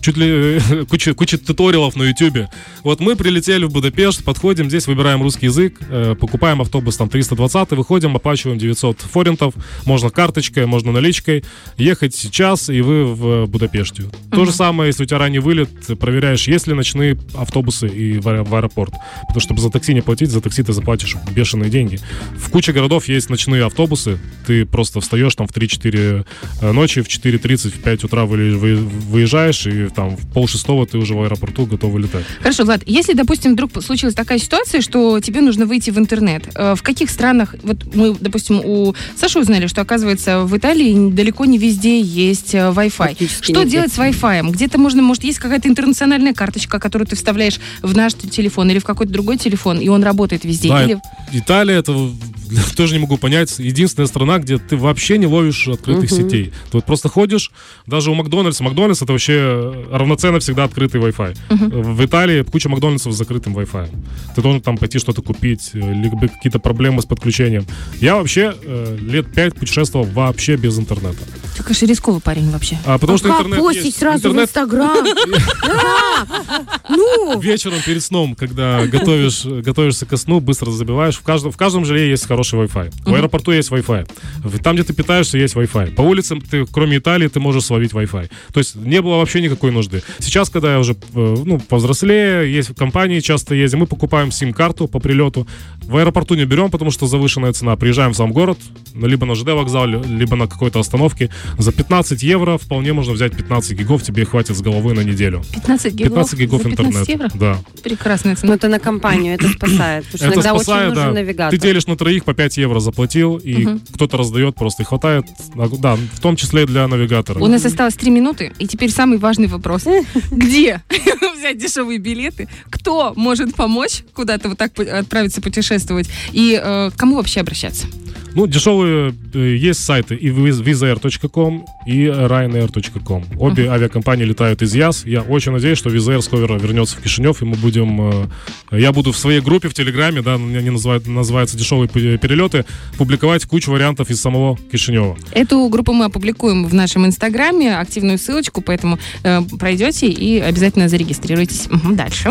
чуть 0.00 0.16
ли 0.16 0.26
э, 0.28 0.84
куча, 0.88 1.14
куча 1.14 1.38
туториалов 1.38 1.96
на 1.96 2.04
Ютубе. 2.04 2.48
Вот 2.82 3.00
мы 3.00 3.16
прилетели 3.16 3.64
в 3.64 3.70
Будапешт, 3.72 4.24
подходим, 4.24 4.68
здесь 4.68 4.86
выбираем 4.86 5.22
русский 5.22 5.46
язык, 5.46 5.78
э, 5.88 6.14
покупаем 6.18 6.60
автобус 6.60 6.96
там 6.96 7.08
320, 7.08 7.72
выходим, 7.72 8.16
оплачиваем 8.16 8.58
900 8.58 9.00
форинтов, 9.00 9.54
можно 9.84 10.10
карточкой, 10.10 10.66
можно 10.66 10.92
наличкой, 10.92 11.44
ехать 11.76 12.14
сейчас, 12.14 12.70
и 12.70 12.80
вы 12.80 13.04
в 13.04 13.46
Будапеште. 13.46 14.04
То 14.30 14.44
же 14.44 14.52
самое, 14.52 14.88
если 14.88 15.02
у 15.02 15.06
тебя 15.06 15.18
ранний 15.18 15.38
вылет, 15.40 15.68
проверяешь, 15.98 16.48
есть 16.48 16.66
ли 16.66 16.74
ночные 16.74 17.18
автобусы 17.34 17.86
и 17.88 18.18
в, 18.18 18.26
аэ- 18.28 18.44
в 18.44 18.54
аэропорт. 18.54 18.92
Потому 19.28 19.40
что 19.40 19.50
чтобы 19.50 19.60
за 19.60 19.70
такси 19.70 19.92
не 19.94 20.00
платить, 20.00 20.30
за 20.30 20.40
такси 20.40 20.62
ты 20.62 20.72
заплатишь 20.72 21.16
бешеные 21.34 21.70
деньги. 21.70 21.98
В 22.38 22.50
куче 22.50 22.72
городов 22.72 23.08
есть 23.08 23.30
ночные 23.30 23.64
автобусы, 23.64 24.18
ты 24.46 24.64
просто 24.64 25.00
встаешь 25.00 25.34
там 25.34 25.46
в 25.48 25.50
3-4 25.52 26.24
ночи, 26.72 27.02
в 27.02 27.08
4.30, 27.08 27.70
в 27.70 27.82
5 27.82 28.04
утра 28.04 28.24
вы- 28.26 28.56
вы- 28.56 28.76
выезжаешь, 28.76 29.66
и 29.66 29.88
там 29.94 30.16
в 30.16 30.26
полшестого 30.32 30.86
ты 30.86 30.98
уже 30.98 31.14
в 31.14 31.22
аэропорту 31.22 31.66
готов 31.66 31.92
вылетать. 31.92 32.24
Хорошо, 32.40 32.64
Влад, 32.64 32.82
если, 32.86 33.12
допустим, 33.14 33.52
вдруг 33.52 33.70
случилась 33.82 34.14
такая 34.14 34.38
ситуация, 34.38 34.80
что 34.80 35.20
тебе 35.20 35.40
нужно 35.40 35.66
выйти 35.66 35.90
в 35.90 35.98
интернет, 35.98 36.48
э, 36.54 36.74
в 36.74 36.82
каких 36.82 37.10
странах, 37.10 37.54
вот 37.62 37.94
мы, 37.94 38.14
допустим, 38.18 38.60
у 38.64 38.94
Саши 39.16 39.38
узнали, 39.38 39.66
что, 39.66 39.80
оказывается, 39.80 40.40
в 40.44 40.56
Италии 40.56 41.10
далеко 41.10 41.44
не 41.44 41.58
везде 41.58 42.00
есть 42.00 42.54
э, 42.54 42.58
Wi-Fi. 42.58 43.30
Что 43.42 43.60
нигде. 43.60 43.70
делать 43.70 43.92
с 43.92 43.98
Wi-Fi? 43.98 44.50
Где-то 44.50 44.78
можно, 44.78 45.02
может, 45.02 45.24
есть 45.24 45.38
какая-то 45.38 45.68
интернациональная 45.68 46.34
карточка, 46.34 46.78
которую 46.78 47.06
ты 47.06 47.16
вставляешь 47.16 47.58
в 47.82 47.96
наш 47.96 48.14
телефон 48.14 48.70
или 48.70 48.78
в 48.78 48.84
какой-то 48.84 49.12
другой 49.12 49.36
телефон, 49.38 49.78
и 49.80 49.88
он 49.88 50.02
работает 50.02 50.44
везде? 50.44 50.68
Да, 50.68 50.84
Или... 50.84 50.98
Италия, 51.32 51.76
это 51.76 51.92
тоже 52.76 52.94
не 52.94 53.00
могу 53.00 53.16
понять, 53.16 53.58
единственная 53.58 54.06
страна, 54.06 54.38
где 54.38 54.58
ты 54.58 54.76
вообще 54.76 55.18
не 55.18 55.26
ловишь 55.26 55.68
открытых 55.68 56.10
Мгм. 56.10 56.22
сетей. 56.24 56.46
Ты 56.70 56.78
вот 56.78 56.84
просто 56.84 57.08
ходишь, 57.08 57.50
даже 57.86 58.10
у 58.10 58.14
Макдональдса, 58.14 58.62
Макдональдс 58.64 59.02
это 59.02 59.12
вообще 59.12 59.79
равноценно 59.90 60.38
всегда 60.38 60.64
открытый 60.64 61.00
Wi-Fi. 61.00 61.82
В 61.82 62.04
Италии 62.04 62.42
куча 62.42 62.68
Макдональдсов 62.68 63.12
с 63.12 63.16
закрытым 63.16 63.56
Wi-Fi. 63.56 63.88
Ты 64.34 64.42
должен 64.42 64.60
там 64.60 64.76
пойти 64.76 64.98
что-то 64.98 65.22
купить, 65.22 65.70
э, 65.74 65.78
либо 65.78 66.28
какие-то 66.28 66.58
проблемы 66.58 67.02
с 67.02 67.06
подключением. 67.06 67.64
Я 68.00 68.16
вообще 68.16 68.54
э, 68.62 68.96
лет 69.00 69.32
пять 69.32 69.54
путешествовал 69.54 70.06
вообще 70.06 70.56
без 70.56 70.78
интернета. 70.78 71.18
Ты, 71.56 71.62
конечно, 71.62 71.86
рисковый 71.86 72.20
парень 72.20 72.50
вообще. 72.50 72.78
А 72.86 72.98
потому 72.98 73.16
А 73.16 73.18
что 73.18 73.28
как 73.28 73.40
интернет 73.40 73.64
постить 73.64 73.84
есть. 73.86 73.98
сразу 73.98 74.18
в 74.22 74.26
интернет 74.32 74.48
Инстаграм? 74.48 74.96
Как? 75.60 76.80
Ну, 76.88 77.38
вечером 77.40 77.78
перед 77.84 78.02
сном, 78.02 78.34
когда 78.34 78.86
готовишь, 78.86 79.44
готовишься 79.44 80.06
ко 80.06 80.16
сну, 80.16 80.40
быстро 80.40 80.70
забиваешь. 80.70 81.16
В 81.16 81.22
каждом, 81.22 81.50
в 81.52 81.56
каждом 81.56 81.84
жиле 81.84 82.10
есть 82.10 82.26
хороший 82.26 82.58
Wi-Fi. 82.60 82.92
В 83.04 83.14
аэропорту 83.14 83.52
есть 83.52 83.70
Wi-Fi. 83.70 84.08
В- 84.44 84.58
Там, 84.62 84.74
где 84.76 84.84
ты 84.84 84.92
питаешься, 84.92 85.38
есть 85.38 85.54
Wi-Fi. 85.54 85.94
По 85.94 86.02
улицам, 86.02 86.40
ты, 86.40 86.66
кроме 86.66 86.98
Италии, 86.98 87.28
ты 87.28 87.40
можешь 87.40 87.64
словить 87.64 87.92
Wi-Fi. 87.92 88.30
То 88.52 88.58
есть 88.60 88.74
не 88.76 89.00
было 89.00 89.16
вообще 89.16 89.40
никакой 89.40 89.70
нужды. 89.70 90.02
Сейчас, 90.18 90.50
когда 90.50 90.72
я 90.72 90.78
уже 90.78 90.92
э, 90.92 90.96
ну, 91.14 91.58
повзрослее, 91.60 92.52
есть 92.52 92.70
в 92.70 92.74
компании, 92.74 93.20
часто 93.20 93.54
ездим, 93.54 93.80
мы 93.80 93.86
покупаем 93.86 94.30
сим-карту 94.32 94.88
по 94.88 94.98
прилету. 94.98 95.46
В 95.82 95.96
аэропорту 95.96 96.34
не 96.34 96.44
берем, 96.44 96.70
потому 96.70 96.90
что 96.90 97.06
завышенная 97.06 97.52
цена. 97.52 97.76
Приезжаем 97.76 98.12
в 98.12 98.16
сам 98.16 98.32
город, 98.32 98.58
либо 98.94 99.26
на 99.26 99.34
ЖД 99.34 99.48
вокзале, 99.50 100.02
либо 100.02 100.36
на 100.36 100.46
какой-то 100.46 100.80
остановке. 100.80 101.30
За 101.58 101.72
15 101.72 102.22
евро 102.22 102.58
вполне 102.58 102.92
можно 102.92 103.12
взять 103.12 103.36
15 103.36 103.72
гигов, 103.72 104.02
тебе 104.02 104.24
хватит 104.24 104.56
с 104.56 104.60
головы 104.60 104.94
на 104.94 105.00
неделю. 105.00 105.42
15 105.52 105.94
гигов, 105.94 106.08
15 106.12 106.38
гигов 106.38 106.62
за 106.62 106.68
15 106.70 106.86
интернет. 106.90 107.08
евро? 107.08 107.30
Да. 107.34 107.58
Прекрасная 107.82 108.32
Ну, 108.34 108.40
цена. 108.40 108.54
это 108.54 108.68
на 108.68 108.78
компанию, 108.78 109.34
это 109.34 109.48
спасает. 109.48 110.04
Потому 110.06 110.18
что 110.18 110.26
Это 110.26 110.34
иногда 110.34 110.54
спасает, 110.54 110.90
очень 110.92 110.94
нужен 111.00 111.14
да. 111.14 111.20
навигатор. 111.20 111.58
Ты 111.58 111.66
делишь 111.66 111.86
на 111.86 111.96
троих 111.96 112.24
по 112.24 112.34
5 112.34 112.56
евро 112.58 112.80
заплатил, 112.80 113.36
и 113.36 113.66
кто-то 113.94 114.16
раздает 114.16 114.54
просто, 114.54 114.82
и 114.82 114.86
хватает, 114.86 115.24
а, 115.56 115.68
да, 115.68 115.96
в 115.96 116.20
том 116.20 116.36
числе 116.36 116.66
для 116.66 116.86
навигатора. 116.88 117.38
У 117.40 117.46
нас 117.46 117.64
осталось 117.64 117.94
три 117.94 118.10
минуты, 118.10 118.52
и 118.58 118.66
теперь 118.66 118.90
самый 118.90 119.18
важный 119.18 119.46
вопрос. 119.48 119.84
Где 120.30 120.82
взять 121.38 121.58
дешевые 121.58 121.98
билеты? 121.98 122.48
Кто 122.70 123.12
может 123.16 123.54
помочь 123.54 124.02
куда-то 124.14 124.48
вот 124.48 124.58
так 124.58 124.78
отправиться 124.78 125.40
путешествовать? 125.40 126.08
И 126.32 126.60
э, 126.62 126.90
к 126.90 126.96
кому 126.96 127.16
вообще 127.16 127.40
обращаться? 127.40 127.86
Ну, 128.34 128.46
дешевые 128.46 129.12
э, 129.34 129.56
есть 129.56 129.84
сайты 129.84 130.14
и 130.14 130.28
viz- 130.28 130.62
vizair.com, 130.62 131.64
и 131.86 132.06
ryanair.com. 132.06 133.24
Обе 133.38 133.68
авиакомпании 133.70 134.24
летают 134.24 134.62
из 134.62 134.74
ЯС. 134.74 135.04
Я 135.04 135.22
очень 135.22 135.52
надеюсь, 135.52 135.78
что 135.78 135.90
Визаир 135.90 136.22
скоро 136.22 136.58
вернется 136.58 136.96
в 136.96 137.00
Кишинев, 137.02 137.42
и 137.42 137.44
мы 137.44 137.56
будем... 137.56 138.28
э, 138.70 138.78
Я 138.78 138.92
буду 138.92 139.12
в 139.12 139.16
своей 139.18 139.40
группе 139.40 139.68
в 139.68 139.74
Телеграме, 139.74 140.22
да, 140.22 140.34
они 140.34 140.70
называют, 140.70 141.06
называются 141.06 141.56
«Дешевые 141.58 141.88
перелеты», 141.88 142.64
публиковать 142.98 143.44
кучу 143.46 143.70
вариантов 143.72 144.10
из 144.10 144.20
самого 144.20 144.56
Кишинева. 144.70 145.16
Эту 145.32 145.68
группу 145.68 145.92
мы 145.92 146.04
опубликуем 146.06 146.66
в 146.66 146.74
нашем 146.74 147.06
инстаграме, 147.06 147.76
активную 147.76 148.18
ссылочку, 148.18 148.60
поэтому 148.62 148.98
э, 149.24 149.40
пройдете 149.58 150.06
и 150.08 150.38
обязательно 150.38 150.88
зарегистрируйтесь. 150.88 151.66
Мгм, 151.68 151.96
Дальше. 151.96 152.30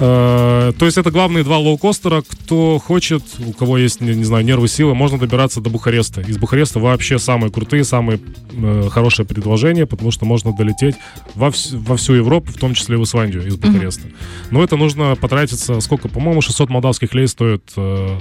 Э, 0.00 0.72
То 0.78 0.86
есть 0.86 0.98
это 0.98 1.10
главные 1.10 1.44
два 1.44 1.58
лоукостера. 1.58 2.22
Кто 2.22 2.78
хочет, 2.78 3.22
у 3.46 3.52
кого 3.52 3.78
есть, 3.78 4.00
не, 4.00 4.14
не 4.14 4.24
знаю, 4.24 4.44
нервы, 4.44 4.68
силы, 4.68 4.94
можно 4.94 5.18
добираться 5.18 5.60
до 5.60 5.70
Бухареста. 5.70 6.20
Из 6.20 6.36
Бухареста 6.36 6.80
вообще 6.80 7.18
самые 7.18 7.50
крутые, 7.52 7.84
самые 7.84 8.18
э, 8.52 8.88
хорошие 8.90 9.24
предложения, 9.26 9.86
потому 9.86 10.10
что 10.10 10.24
можно 10.24 10.52
долететь 10.52 10.96
во, 11.34 11.48
вс- 11.48 11.76
во 11.76 11.96
всю 11.96 12.14
Европу, 12.14 12.50
в 12.52 12.56
том 12.58 12.74
числе 12.74 12.96
в 12.96 13.04
Исландию 13.04 13.46
из 13.46 13.56
Бухареста. 13.56 14.08
Но 14.50 14.62
это 14.64 14.76
нужно 14.76 15.16
потратиться, 15.16 15.80
сколько, 15.80 16.08
по-моему, 16.08 16.40
600 16.40 16.70
молдавских 16.70 17.14
лей 17.14 17.28
стоит 17.28 17.62
э, 17.76 18.18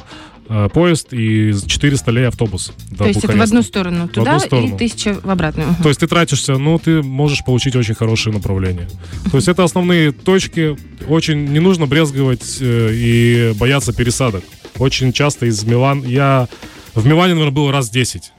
поезд 0.73 1.13
и 1.13 1.53
400 1.65 2.11
лей 2.11 2.27
автобус 2.27 2.71
То 2.97 3.05
есть 3.05 3.19
это 3.19 3.27
в 3.27 3.31
Бухареста. 3.31 3.43
одну 3.43 3.63
сторону 3.63 4.07
туда 4.07 4.35
одну 4.35 4.47
сторону. 4.47 4.75
и 4.75 4.77
тысяча 4.77 5.19
в 5.23 5.29
обратную. 5.29 5.75
То 5.81 5.89
есть 5.89 5.99
ты 5.99 6.07
тратишься, 6.07 6.57
ну, 6.57 6.77
ты 6.79 7.01
можешь 7.01 7.43
получить 7.45 7.75
очень 7.75 7.95
хорошие 7.95 8.33
направления. 8.33 8.87
То 9.31 9.37
есть 9.37 9.47
это 9.47 9.63
основные 9.63 10.11
точки. 10.11 10.75
Очень 11.07 11.45
не 11.45 11.59
нужно 11.59 11.85
брезговать 11.85 12.57
э, 12.59 12.89
и 12.93 13.53
бояться 13.57 13.93
пересадок. 13.93 14.43
Очень 14.77 15.13
часто 15.13 15.45
из 15.45 15.63
Милан... 15.63 16.03
Я 16.03 16.47
в 16.95 17.05
Милане, 17.05 17.33
наверное, 17.33 17.53
был 17.53 17.71
раз 17.71 17.89
10. 17.89 18.31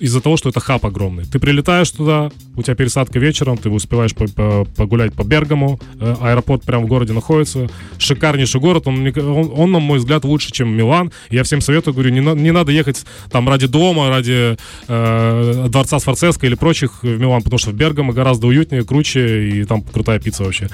Из-за 0.00 0.20
того, 0.20 0.36
что 0.36 0.48
это 0.48 0.60
хаб 0.60 0.84
огромный. 0.86 1.24
Ты 1.24 1.38
прилетаешь 1.38 1.90
туда, 1.90 2.30
у 2.56 2.62
тебя 2.62 2.74
пересадка 2.74 3.18
вечером, 3.18 3.56
ты 3.58 3.68
успеваешь 3.68 4.14
по- 4.14 4.28
по- 4.28 4.64
погулять 4.76 5.12
по 5.12 5.22
Бергаму, 5.24 5.80
э, 6.00 6.14
аэропорт 6.20 6.62
прямо 6.62 6.84
в 6.84 6.88
городе 6.88 7.12
находится. 7.12 7.68
Шикарнейший 7.98 8.60
город, 8.60 8.86
он, 8.86 9.06
он, 9.16 9.52
он, 9.54 9.72
на 9.72 9.78
мой 9.80 9.98
взгляд, 9.98 10.24
лучше, 10.24 10.50
чем 10.52 10.68
Милан. 10.68 11.10
Я 11.30 11.42
всем 11.42 11.60
советую, 11.60 11.94
говорю, 11.94 12.10
не, 12.10 12.20
на- 12.20 12.34
не 12.34 12.52
надо 12.52 12.70
ехать 12.72 13.04
там 13.30 13.48
ради 13.48 13.66
дома, 13.66 14.08
ради 14.08 14.56
э, 14.88 15.66
дворца 15.68 15.98
Сфорцеско 15.98 16.46
или 16.46 16.54
прочих 16.54 17.02
в 17.02 17.18
Милан, 17.18 17.42
потому 17.42 17.58
что 17.58 17.70
в 17.70 17.74
Бергамо 17.74 18.12
гораздо 18.12 18.46
уютнее, 18.46 18.84
круче, 18.84 19.48
и 19.48 19.64
там 19.64 19.82
крутая 19.82 20.18
пицца 20.20 20.44
вообще. 20.44 20.68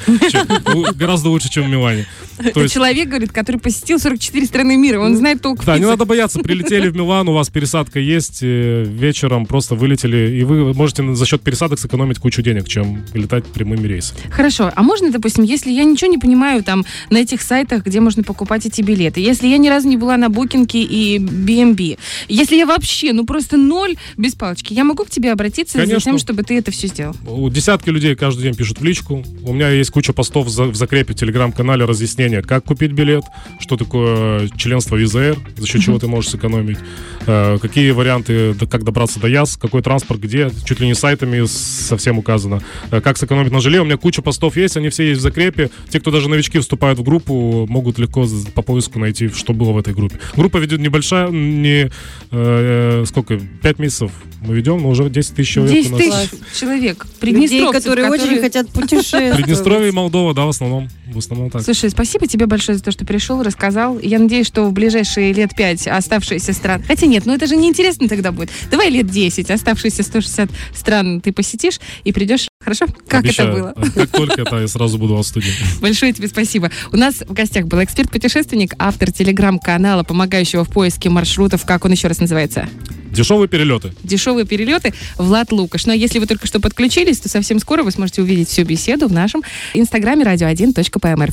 Гораздо 0.97 1.29
лучше, 1.31 1.49
чем 1.49 1.65
в 1.65 1.69
Милане. 1.69 2.07
То 2.39 2.61
Это 2.63 2.69
человек, 2.69 3.09
говорит, 3.09 3.33
который 3.33 3.57
посетил 3.61 3.99
44 3.99 4.47
страны 4.47 4.77
мира. 4.77 4.99
Он 5.01 5.17
знает 5.17 5.41
толк 5.43 5.63
в 5.63 5.67
да, 5.67 5.79
не 5.79 5.87
надо 5.87 6.05
бояться, 6.05 6.41
прилетели 6.41 6.89
в 6.89 6.97
Милан, 6.97 7.29
у 7.29 7.33
вас 7.33 7.49
пересадка 7.49 7.99
есть, 8.01 8.41
э, 8.43 8.85
вечером 9.15 9.47
просто 9.47 9.77
вылетели, 9.77 10.41
и 10.41 10.43
вы 10.43 10.75
можете 10.75 11.15
за 11.15 11.25
счет 11.25 11.41
пересадок 11.41 11.79
сэкономить 11.79 12.19
кучу 12.19 12.43
денег, 12.43 12.67
чем 12.67 13.05
летать 13.15 13.45
прямыми 13.47 13.87
рейсами. 13.87 14.21
Хорошо, 14.29 14.73
а 14.75 14.83
можно, 14.83 15.13
допустим, 15.13 15.45
если 15.45 15.71
я 15.71 15.85
ничего 15.85 16.11
не 16.11 16.19
понимаю 16.19 16.65
там 16.65 16.85
на 17.11 17.19
этих 17.19 17.41
сайтах, 17.41 17.85
где 17.87 18.01
можно 18.01 18.25
покупать 18.25 18.67
эти 18.67 18.83
билеты, 18.83 19.21
если 19.21 19.47
я 19.47 19.59
ни 19.59 19.69
разу 19.69 19.87
не 19.89 19.97
была 19.97 20.17
на 20.17 20.31
Букинге 20.31 20.83
и 20.83 21.19
BNB, 21.19 21.97
если 22.29 22.57
я 22.57 22.67
вообще, 22.67 23.13
ну 23.13 23.25
просто 23.25 23.57
ноль 23.57 23.95
без 24.17 24.35
палочки, 24.35 24.73
я 24.75 24.83
могу 24.83 25.05
к 25.05 25.11
тебе 25.11 25.31
обратиться 25.31 25.79
за 25.79 25.85
Конечно. 25.85 26.11
тем, 26.11 26.19
чтобы 26.19 26.43
ты 26.43 26.59
это 26.59 26.73
все 26.73 26.89
сделал? 26.89 27.15
У 27.29 27.49
Десятки 27.51 27.91
людей 27.91 28.17
каждый 28.17 28.43
день 28.43 28.55
пишут 28.57 28.81
в 28.81 28.85
личку. 28.85 29.23
У 29.45 29.53
меня 29.55 29.69
есть 29.71 29.91
куча 29.91 30.13
постов 30.13 30.49
за- 30.49 30.65
в 30.65 30.75
закрепе 30.75 31.13
в 31.13 31.17
телеграм-канале 31.17 31.85
разъяснения, 31.85 32.43
как 32.43 32.65
купить 32.65 32.91
билет, 32.91 33.23
что 33.61 33.77
такое 33.77 34.49
членство 34.57 34.97
Визаэр, 34.97 35.37
за 35.57 35.67
счет 35.69 35.83
чего 35.83 35.99
ты 36.01 36.09
можешь 36.09 36.31
сэкономить, 36.33 36.79
э, 37.27 37.59
какие 37.63 37.93
варианты, 37.93 38.55
как 38.69 38.83
добраться 38.83 39.04
до 39.21 39.29
ЯС, 39.29 39.57
какой 39.57 39.83
транспорт, 39.83 40.21
где, 40.21 40.51
чуть 40.65 40.81
ли 40.81 40.87
не 40.87 40.95
сайтами 40.95 41.45
совсем 41.47 42.19
указано, 42.19 42.63
э, 42.91 43.01
как 43.01 43.17
сэкономить 43.19 43.53
на 43.53 43.61
желе. 43.61 43.81
У 43.81 43.85
меня 43.85 43.97
куча 43.97 44.23
постов 44.23 44.57
есть, 44.57 44.77
они 44.77 44.89
все 44.89 45.09
есть 45.09 45.21
в 45.21 45.23
закрепе. 45.23 45.71
Те, 45.89 46.01
кто 46.01 46.11
даже 46.11 46.29
новички 46.29 46.59
вступают 46.59 46.99
в 46.99 47.03
группу, 47.03 47.67
могут 47.69 47.99
легко 47.99 48.27
по 48.55 48.63
поиску 48.63 48.99
найти, 48.99 49.29
что 49.29 49.53
было 49.53 49.73
в 49.73 49.79
этой 49.79 49.95
группе. 49.95 50.19
Группа 50.37 50.59
ведет 50.59 50.81
небольшая, 50.81 51.29
не 51.29 51.91
э, 52.31 53.05
сколько, 53.07 53.39
5 53.63 53.79
месяцев 53.79 54.11
мы 54.47 54.55
ведем, 54.55 54.83
но 54.83 54.91
уже 54.91 55.09
10 55.09 55.35
тысяч 55.35 55.55
человек 55.55 55.75
10 55.75 55.93
у 55.93 55.97
нас. 55.97 56.01
тысяч 56.01 56.31
человек, 56.61 57.05
Людей, 57.05 57.21
приднестровцев, 57.21 57.83
которые 57.83 58.11
очень 58.11 58.41
хотят 58.41 58.69
путешествовать. 58.69 59.37
Приднестровье 59.37 59.89
и 59.89 59.93
Молдова, 59.93 60.35
да, 60.35 60.45
в 60.45 60.51
основном. 60.51 60.89
В 61.07 61.19
основном 61.19 61.51
так. 61.51 61.63
Слушай, 61.63 61.91
спасибо 61.91 62.27
тебе 62.27 62.47
большое 62.47 62.77
за 62.77 62.85
то, 62.85 62.91
что 62.91 63.05
пришел, 63.05 63.43
рассказал. 63.43 63.99
Я 63.99 64.19
надеюсь, 64.19 64.47
что 64.47 64.65
в 64.65 64.73
ближайшие 64.73 65.33
лет 65.33 65.55
пять 65.55 65.87
оставшиеся 65.87 66.53
страны... 66.53 66.85
Хотя 66.87 67.07
нет, 67.07 67.27
ну 67.27 67.35
это 67.35 67.47
же 67.47 67.57
неинтересно 67.57 68.09
тогда 68.09 68.33
будет. 68.33 68.51
Давай 68.71 68.91
лет 68.95 69.11
10, 69.11 69.51
оставшиеся 69.51 70.03
160 70.03 70.51
стран 70.75 71.21
ты 71.21 71.33
посетишь 71.33 71.81
и 72.05 72.13
придешь. 72.13 72.49
Хорошо? 72.63 72.87
Как 73.09 73.25
Обещаю. 73.25 73.49
это 73.49 73.59
было? 73.59 73.75
А 73.77 73.91
Как 73.91 74.11
только 74.11 74.43
это, 74.43 74.61
я 74.61 74.69
сразу 74.69 74.99
буду 74.99 75.17
в 75.17 75.23
студии. 75.23 75.53
Большое 75.81 76.13
тебе 76.13 76.29
спасибо. 76.29 76.71
У 76.93 76.97
нас 76.97 77.17
в 77.17 77.33
гостях 77.33 77.67
был 77.67 77.83
эксперт-путешественник, 77.83 78.75
автор 78.79 79.13
телеграм-канала, 79.13 80.03
помогающего 80.03 80.65
в 80.65 80.71
поиске 80.71 81.11
маршрутов. 81.11 81.65
Как 81.67 81.85
он 81.85 81.93
еще 81.93 82.09
раз 82.09 82.21
называется? 82.21 82.69
Дешевые 83.11 83.49
перелеты. 83.49 83.93
Дешевые 84.03 84.47
перелеты. 84.47 84.93
Влад 85.17 85.53
Лукаш. 85.53 85.87
А 85.87 85.95
если 85.95 86.19
вы 86.19 86.27
только 86.27 86.47
что 86.47 86.61
подключились, 86.61 87.21
то 87.21 87.29
совсем 87.29 87.59
скоро 87.59 87.83
вы 87.83 87.91
сможете 87.91 88.23
увидеть 88.23 88.49
всю 88.49 88.65
беседу 88.65 89.09
в 89.09 89.13
нашем 89.13 89.43
инстаграме 89.75 90.25
radio1.pmr. 90.25 91.31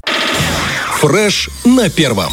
Фреш 1.00 1.50
на 1.66 1.90
первом. 1.90 2.32